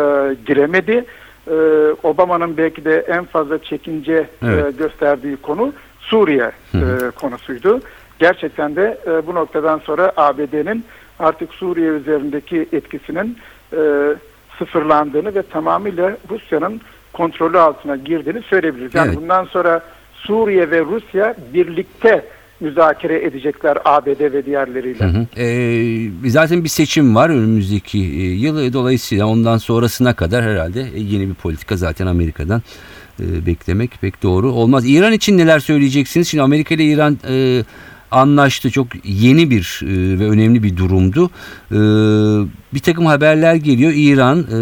giremedi. 0.45 1.05
E, 1.47 1.53
Obama'nın 2.03 2.57
belki 2.57 2.85
de 2.85 3.05
en 3.07 3.25
fazla 3.25 3.63
çekince 3.63 4.27
Evet. 4.43 4.65
e, 4.65 4.71
gösterdiği 4.77 5.37
konu 5.37 5.73
Suriye 6.01 6.51
e, 6.73 6.79
konusuydu. 7.15 7.81
Gerçekten 8.19 8.75
de 8.75 8.97
e, 9.07 9.27
bu 9.27 9.35
noktadan 9.35 9.79
sonra 9.79 10.11
ABD'nin 10.17 10.83
artık 11.19 11.53
Suriye 11.53 11.89
üzerindeki 11.89 12.67
etkisinin 12.73 13.37
e, 13.73 13.79
sıfırlandığını 14.59 15.35
ve 15.35 15.41
tamamıyla 15.41 16.17
Rusya'nın 16.29 16.81
kontrolü 17.13 17.57
altına 17.59 17.95
girdiğini 17.95 18.41
söyleyebiliriz. 18.41 18.95
Yani 18.95 19.07
Evet. 19.07 19.17
bundan 19.17 19.45
sonra 19.45 19.81
Suriye 20.13 20.71
ve 20.71 20.79
Rusya 20.81 21.35
birlikte 21.53 22.25
müzakere 22.59 23.25
edecekler 23.25 23.77
ABD 23.85 24.19
ve 24.33 24.45
diğerleriyle. 24.45 25.05
Hı 25.05 25.07
hı. 25.07 25.41
Ee, 25.41 26.29
zaten 26.29 26.63
bir 26.63 26.69
seçim 26.69 27.15
var 27.15 27.29
önümüzdeki 27.29 27.99
e, 27.99 28.23
yıl. 28.23 28.61
E, 28.63 28.73
Dolayısıyla 28.73 29.25
ondan 29.25 29.57
sonrasına 29.57 30.13
kadar 30.15 30.43
herhalde 30.43 30.81
e, 30.81 30.99
yeni 30.99 31.29
bir 31.29 31.33
politika 31.33 31.77
zaten 31.77 32.07
Amerika'dan 32.07 32.61
e, 33.19 33.45
beklemek 33.45 33.91
pek 34.01 34.23
doğru 34.23 34.51
olmaz. 34.51 34.89
İran 34.89 35.13
için 35.13 35.37
neler 35.37 35.59
söyleyeceksiniz? 35.59 36.27
Şimdi 36.27 36.41
Amerika 36.41 36.75
ile 36.75 36.83
İran 36.83 37.17
e, 37.29 37.63
anlaştı. 38.11 38.71
Çok 38.71 38.87
yeni 39.03 39.49
bir 39.49 39.81
e, 39.83 40.19
ve 40.19 40.29
önemli 40.29 40.63
bir 40.63 40.77
durumdu. 40.77 41.29
E, 41.71 41.79
bir 42.73 42.79
takım 42.79 43.05
haberler 43.05 43.55
geliyor. 43.55 43.91
İran 43.95 44.39
e, 44.39 44.59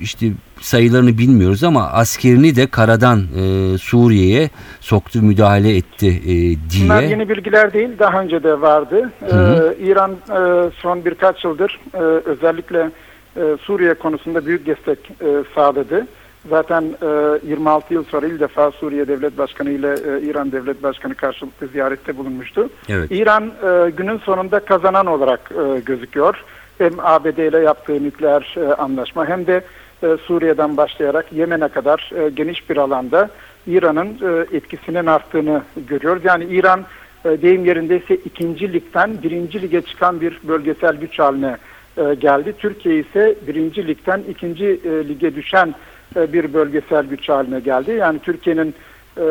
işte 0.00 0.26
sayılarını 0.60 1.18
bilmiyoruz 1.18 1.64
ama 1.64 1.90
askerini 1.90 2.56
de 2.56 2.66
karadan 2.66 3.18
e, 3.18 3.78
Suriye'ye 3.78 4.50
soktu, 4.80 5.22
müdahale 5.22 5.76
etti 5.76 6.08
e, 6.24 6.32
diye. 6.70 6.84
Bunlar 6.84 7.02
yeni 7.02 7.28
bilgiler 7.28 7.72
değil, 7.72 7.88
daha 7.98 8.22
önce 8.22 8.42
de 8.42 8.60
vardı. 8.60 9.10
Hı 9.20 9.36
hı. 9.36 9.76
Ee, 9.80 9.84
İran 9.86 10.10
e, 10.12 10.70
son 10.70 11.04
birkaç 11.04 11.44
yıldır 11.44 11.80
e, 11.94 11.98
özellikle 11.98 12.90
e, 13.36 13.42
Suriye 13.60 13.94
konusunda 13.94 14.46
büyük 14.46 14.66
destek 14.66 14.98
e, 15.10 15.44
sağladı. 15.54 16.06
Zaten 16.48 16.82
e, 16.82 17.48
26 17.48 17.94
yıl 17.94 18.04
sonra 18.04 18.26
ilk 18.26 18.40
defa 18.40 18.70
Suriye 18.70 19.08
Devlet 19.08 19.38
Başkanı 19.38 19.70
ile 19.70 19.92
e, 19.92 20.20
İran 20.22 20.52
Devlet 20.52 20.82
Başkanı 20.82 21.14
karşılıklı 21.14 21.66
ziyarette 21.66 22.16
bulunmuştu. 22.16 22.70
Evet. 22.88 23.10
İran 23.10 23.44
e, 23.44 23.90
günün 23.90 24.18
sonunda 24.18 24.60
kazanan 24.60 25.06
olarak 25.06 25.40
e, 25.50 25.80
gözüküyor. 25.80 26.44
Hem 26.78 26.92
ABD 26.98 27.38
ile 27.38 27.58
yaptığı 27.58 28.04
nükleer 28.04 28.54
e, 28.56 28.74
anlaşma 28.74 29.26
hem 29.28 29.46
de 29.46 29.64
e, 30.02 30.16
Suriye'den 30.26 30.76
başlayarak 30.76 31.32
Yemen'e 31.32 31.68
kadar 31.68 32.10
e, 32.16 32.30
geniş 32.30 32.70
bir 32.70 32.76
alanda 32.76 33.30
İran'ın 33.66 34.08
e, 34.08 34.56
etkisinin 34.56 35.06
arttığını 35.06 35.62
görüyoruz. 35.88 36.24
Yani 36.24 36.44
İran 36.44 36.84
e, 37.24 37.42
deyim 37.42 37.64
yerindeyse 37.64 38.14
ikinci 38.14 38.72
ligden 38.72 39.22
birinci 39.22 39.62
lige 39.62 39.82
çıkan 39.82 40.20
bir 40.20 40.40
bölgesel 40.44 40.96
güç 40.96 41.18
haline 41.18 41.56
e, 41.96 42.14
geldi. 42.14 42.54
Türkiye 42.58 42.98
ise 42.98 43.34
birinci 43.46 43.86
ligden 43.86 44.22
ikinci 44.28 44.64
e, 44.64 45.08
lige 45.08 45.34
düşen 45.34 45.74
bir 46.16 46.54
bölgesel 46.54 47.06
güç 47.06 47.28
haline 47.28 47.60
geldi. 47.60 47.92
Yani 47.92 48.18
Türkiye'nin 48.18 48.74
e, 49.18 49.24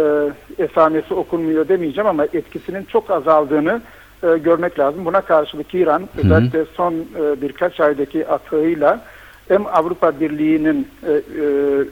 esamesi 0.58 1.14
okunmuyor 1.14 1.68
demeyeceğim 1.68 2.08
ama 2.08 2.26
etkisinin 2.26 2.84
çok 2.84 3.12
azaldığını 3.12 3.82
e, 4.24 4.38
görmek 4.38 4.80
lazım. 4.80 5.06
Buna 5.06 5.22
karşılık 5.22 5.74
İran 5.74 6.10
özellikle 6.18 6.66
son 6.76 6.94
e, 6.94 7.42
birkaç 7.42 7.80
aydaki 7.80 8.28
atağıyla 8.28 9.02
hem 9.48 9.66
Avrupa 9.68 10.20
Birliği'nin 10.20 10.88
e, 11.08 11.12
e, 11.12 11.22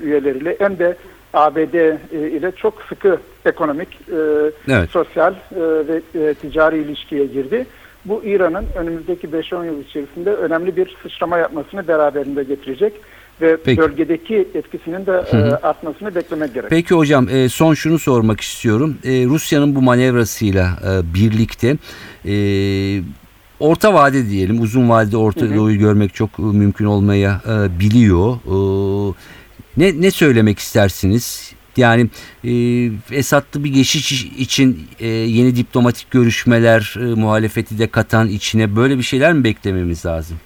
üyeleriyle 0.03 0.55
hem 0.59 0.79
de 0.79 0.95
ABD 1.33 1.73
e, 1.73 1.97
ile 2.11 2.51
çok 2.51 2.81
sıkı 2.81 3.17
ekonomik, 3.45 3.89
e, 3.93 4.15
Evet. 4.69 4.89
sosyal 4.89 5.33
e, 5.33 5.59
ve 5.61 6.01
e, 6.15 6.33
ticari 6.33 6.77
ilişkiye 6.77 7.25
girdi. 7.25 7.65
Bu 8.05 8.21
İran'ın 8.23 8.65
önümüzdeki 8.75 9.27
5-10 9.27 9.65
yıl 9.65 9.81
içerisinde 9.81 10.33
önemli 10.33 10.75
bir 10.75 10.97
sıçrama 11.03 11.37
yapmasını 11.37 11.87
beraberinde 11.87 12.43
getirecek 12.43 12.93
ve 13.41 13.57
Peki. 13.63 13.81
bölgedeki 13.81 14.47
etkisinin 14.53 15.05
de 15.05 15.23
e, 15.31 15.37
artmasını 15.37 16.15
beklemek 16.15 16.53
gerek. 16.53 16.69
Peki 16.69 16.95
hocam 16.95 17.29
e, 17.29 17.49
son 17.49 17.73
şunu 17.73 17.99
sormak 17.99 18.41
istiyorum. 18.41 18.97
E, 19.03 19.25
Rusya'nın 19.25 19.75
bu 19.75 19.81
manevrasıyla 19.81 20.79
birlikte 21.13 21.77
orta 23.59 23.93
vade 23.93 24.29
diyelim 24.29 24.61
uzun 24.61 24.89
vadede 24.89 25.17
Orta 25.17 25.41
Hı 25.41 25.45
hı. 25.45 25.55
Doğu'yu 25.55 25.79
görmek 25.79 26.13
çok 26.13 26.39
mümkün 26.39 26.85
olmaya 26.85 27.41
biliyor. 27.79 28.37
Ne, 29.77 30.01
ne 30.01 30.11
söylemek 30.11 30.59
istersiniz? 30.59 31.53
Yani 31.77 32.09
e, 32.43 32.51
Esad'lı 33.11 33.63
bir 33.63 33.73
geçiş 33.73 34.25
için 34.25 34.87
e, 34.99 35.07
yeni 35.07 35.55
diplomatik 35.55 36.11
görüşmeler 36.11 36.95
e, 36.99 37.03
muhalefeti 37.03 37.79
de 37.79 37.87
katan 37.87 38.27
içine 38.27 38.75
böyle 38.75 38.97
bir 38.97 39.03
şeyler 39.03 39.33
mi 39.33 39.43
beklememiz 39.43 40.05
lazım? 40.05 40.37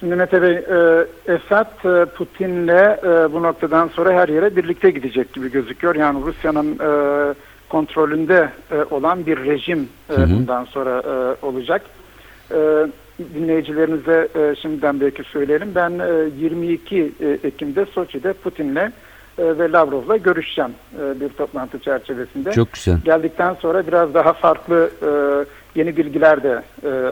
Şimdi 0.00 0.14
Mete 0.14 0.42
Bey, 0.42 0.52
e, 0.52 1.06
Esad 1.34 1.84
e, 1.84 2.04
Putin'le 2.04 2.68
e, 2.68 3.32
bu 3.32 3.42
noktadan 3.42 3.88
sonra 3.88 4.12
her 4.12 4.28
yere 4.28 4.56
birlikte 4.56 4.90
gidecek 4.90 5.32
gibi 5.32 5.50
gözüküyor. 5.50 5.94
Yani 5.94 6.22
Rusya'nın 6.26 6.78
e, 6.78 7.34
kontrolünde 7.68 8.50
e, 8.70 8.94
olan 8.94 9.26
bir 9.26 9.44
rejim 9.44 9.88
e, 10.10 10.12
Hı 10.12 10.20
hı. 10.20 10.30
bundan 10.30 10.64
sonra 10.64 11.02
e, 11.06 11.46
olacak. 11.46 11.82
E, 12.50 12.86
dinleyicilerinize 13.34 14.28
e, 14.34 14.54
şimdiden 14.62 15.00
belki 15.00 15.24
söyleyelim. 15.24 15.68
Ben 15.74 15.90
e, 15.98 16.28
22 16.38 17.12
e, 17.20 17.48
Ekim'de 17.48 17.86
Soçi'de 17.86 18.32
Putin'le 18.32 18.76
e, 18.76 19.58
ve 19.58 19.72
Lavrov'la 19.72 20.16
görüşeceğim 20.16 20.70
bir 21.20 21.28
toplantı 21.28 21.78
çerçevesinde. 21.78 22.52
Çok 22.52 22.72
güzel. 22.72 22.98
Geldikten 23.04 23.54
sonra 23.54 23.86
biraz 23.86 24.14
daha 24.14 24.32
farklı 24.32 24.90
yeni 25.74 25.96
bilgiler 25.96 26.42
de 26.42 26.62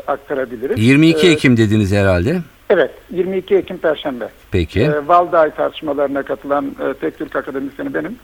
aktarabiliriz. 0.06 0.78
22 0.78 1.26
E, 1.26 1.30
Ekim 1.30 1.56
dediniz 1.56 1.92
herhalde. 1.92 2.36
Evet, 2.74 2.90
22 3.10 3.56
Ekim 3.56 3.78
Perşembe. 3.78 4.28
Peki. 4.50 4.82
E, 4.82 5.08
Valday 5.08 5.50
tartışmalarına 5.50 6.22
katılan 6.22 6.66
e, 6.66 6.94
tek 6.94 7.18
Türk 7.18 7.36
akademisyeni 7.36 7.94
benim. 7.94 8.18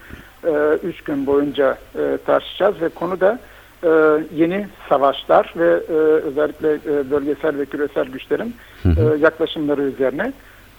E, 0.44 0.78
üç 0.82 1.02
gün 1.02 1.26
boyunca 1.26 1.78
e, 1.98 2.18
tartışacağız 2.26 2.80
ve 2.80 2.88
konu 2.88 3.20
da 3.20 3.38
e, 3.84 3.88
yeni 4.34 4.66
savaşlar 4.88 5.54
ve 5.56 5.80
e, 5.88 5.92
özellikle 6.26 6.72
e, 6.72 7.10
bölgesel 7.10 7.58
ve 7.58 7.66
küresel 7.66 8.06
güçlerin 8.06 8.54
e, 8.84 9.18
yaklaşımları 9.18 9.82
üzerine. 9.82 10.32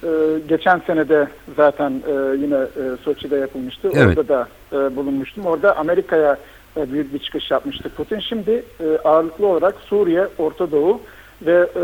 E, 0.04 0.10
geçen 0.50 0.80
sene 0.80 1.10
de 1.10 1.28
zaten 1.56 1.92
e, 2.08 2.38
yine 2.38 2.56
e, 2.56 2.84
Soçi'de 3.04 3.36
yapılmıştı. 3.36 3.90
Evet. 3.94 4.18
Orada 4.18 4.28
da 4.28 4.48
e, 4.74 4.96
bulunmuştum. 4.96 5.46
Orada 5.46 5.78
Amerika'ya 5.78 6.38
e, 6.78 6.92
büyük 6.92 7.14
bir 7.14 7.20
çıkış 7.20 7.52
yapmıştı 7.52 7.90
Putin. 7.98 8.20
Şimdi 8.20 8.64
e, 8.80 8.98
ağırlıklı 9.04 9.48
olarak 9.48 9.76
Suriye, 9.76 10.28
Orta 10.38 10.72
Doğu 10.72 11.02
ve 11.46 11.70
e, 11.76 11.84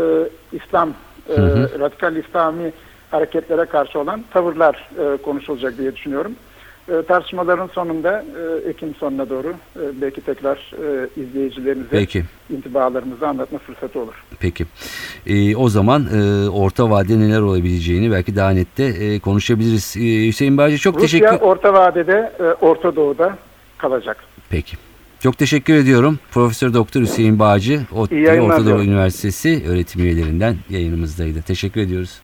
İslam 0.56 0.94
e, 1.28 1.32
Hı 1.36 1.42
hı. 1.42 1.80
radikal 1.80 2.16
İslami 2.16 2.72
hareketlere 3.10 3.64
karşı 3.64 3.98
olan 3.98 4.24
tavırlar 4.32 4.88
e, 4.98 5.16
konuşulacak 5.22 5.78
diye 5.78 5.96
düşünüyorum. 5.96 6.32
E, 6.88 7.02
tartışmaların 7.02 7.66
sonunda 7.66 8.24
e, 8.64 8.68
Ekim 8.70 8.94
sonuna 8.94 9.30
doğru 9.30 9.48
e, 9.76 9.80
belki 10.00 10.20
tekrar 10.20 10.56
e, 10.56 11.08
izleyicilerimize 11.22 11.90
Peki. 11.90 12.24
intibalarımızı 12.50 13.28
anlatma 13.28 13.58
fırsatı 13.58 14.00
olur. 14.00 14.24
Peki. 14.40 14.66
Ee, 15.26 15.56
o 15.56 15.68
zaman 15.68 16.06
e, 16.14 16.48
orta 16.48 16.90
vade 16.90 17.18
neler 17.18 17.40
olabileceğini 17.40 18.12
belki 18.12 18.36
daha 18.36 18.50
net 18.50 18.78
de 18.78 18.86
e, 18.86 19.18
konuşabiliriz. 19.20 19.96
Ee, 19.96 20.26
Hüseyin 20.26 20.58
Bağcı 20.58 20.78
çok 20.78 20.94
Rusya 20.96 21.06
teşekkür 21.28 21.46
Orta 21.46 21.74
Vadede 21.74 22.32
e, 22.40 22.42
Orta 22.42 22.96
Doğu'da 22.96 23.38
kalacak. 23.78 24.16
Peki. 24.50 24.76
Çok 25.22 25.38
teşekkür 25.38 25.74
ediyorum. 25.74 26.18
Profesör 26.30 26.74
Doktor 26.74 27.00
Hüseyin 27.00 27.38
Bağcı, 27.38 27.80
Orta 27.92 28.66
Doğu. 28.66 28.82
Üniversitesi 28.82 29.64
öğretim 29.68 30.02
üyelerinden 30.02 30.56
yayınımızdaydı. 30.70 31.42
Teşekkür 31.42 31.80
ediyoruz. 31.80 32.22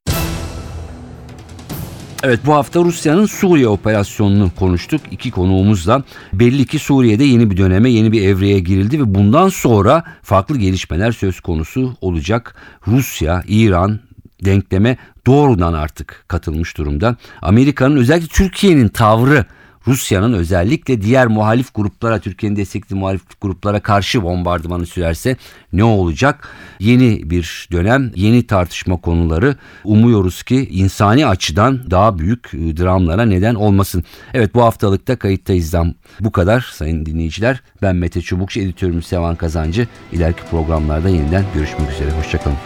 Evet 2.22 2.40
bu 2.46 2.54
hafta 2.54 2.80
Rusya'nın 2.80 3.26
Suriye 3.26 3.68
operasyonunu 3.68 4.50
konuştuk 4.59 5.00
iki 5.11 5.30
konuğumuzla. 5.30 6.02
Belli 6.33 6.66
ki 6.66 6.78
Suriye'de 6.78 7.24
yeni 7.24 7.50
bir 7.50 7.57
döneme, 7.57 7.90
yeni 7.90 8.12
bir 8.12 8.22
evreye 8.22 8.59
girildi 8.59 9.00
ve 9.00 9.14
bundan 9.14 9.48
sonra 9.48 10.04
farklı 10.22 10.59
gelişmeler 10.59 11.12
söz 11.12 11.40
konusu 11.40 11.96
olacak. 12.00 12.57
Rusya, 12.87 13.44
İran 13.48 14.00
denkleme 14.44 14.96
doğrudan 15.26 15.72
artık 15.72 16.24
katılmış 16.28 16.76
durumda. 16.76 17.16
Amerika'nın 17.42 17.96
özellikle 17.96 18.28
Türkiye'nin 18.28 18.88
tavrı 18.88 19.44
Rusya'nın 19.87 20.33
özellikle 20.33 21.03
diğer 21.03 21.27
muhalif 21.27 21.75
gruplara, 21.75 22.18
Türkiye'nin 22.18 22.57
destekli 22.57 22.94
muhalif 22.94 23.40
gruplara 23.40 23.81
karşı 23.81 24.23
bombardımanı 24.23 24.87
sürerse 24.87 25.37
ne 25.73 25.85
olacak? 25.85 26.49
Yeni 26.81 27.31
bir 27.31 27.68
dönem, 27.73 28.12
yeni 28.14 28.47
tartışma 28.47 28.97
konuları 28.97 29.57
umuyoruz 29.85 30.42
ki 30.42 30.68
insani 30.70 31.27
açıdan 31.27 31.90
daha 31.90 32.18
büyük 32.18 32.51
e, 32.55 32.77
dramlara 32.77 33.25
neden 33.25 33.55
olmasın. 33.55 34.05
Evet 34.35 34.55
bu 34.55 34.62
haftalıkta 34.62 35.16
kayıttayızdan 35.16 35.94
bu 36.20 36.33
kadar 36.33 36.70
sayın 36.73 37.07
dinleyiciler. 37.07 37.61
Ben 37.83 37.97
Mete 37.97 38.20
Çubukçu, 38.20 38.61
editörümüz 38.61 39.07
Sevan 39.07 39.37
Kazancı. 39.37 39.88
İleriki 40.12 40.42
programlarda 40.51 41.09
yeniden 41.09 41.44
görüşmek 41.55 41.90
üzere. 41.90 42.11
Hoşçakalın. 42.11 42.57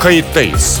Kayıttayız. 0.00 0.80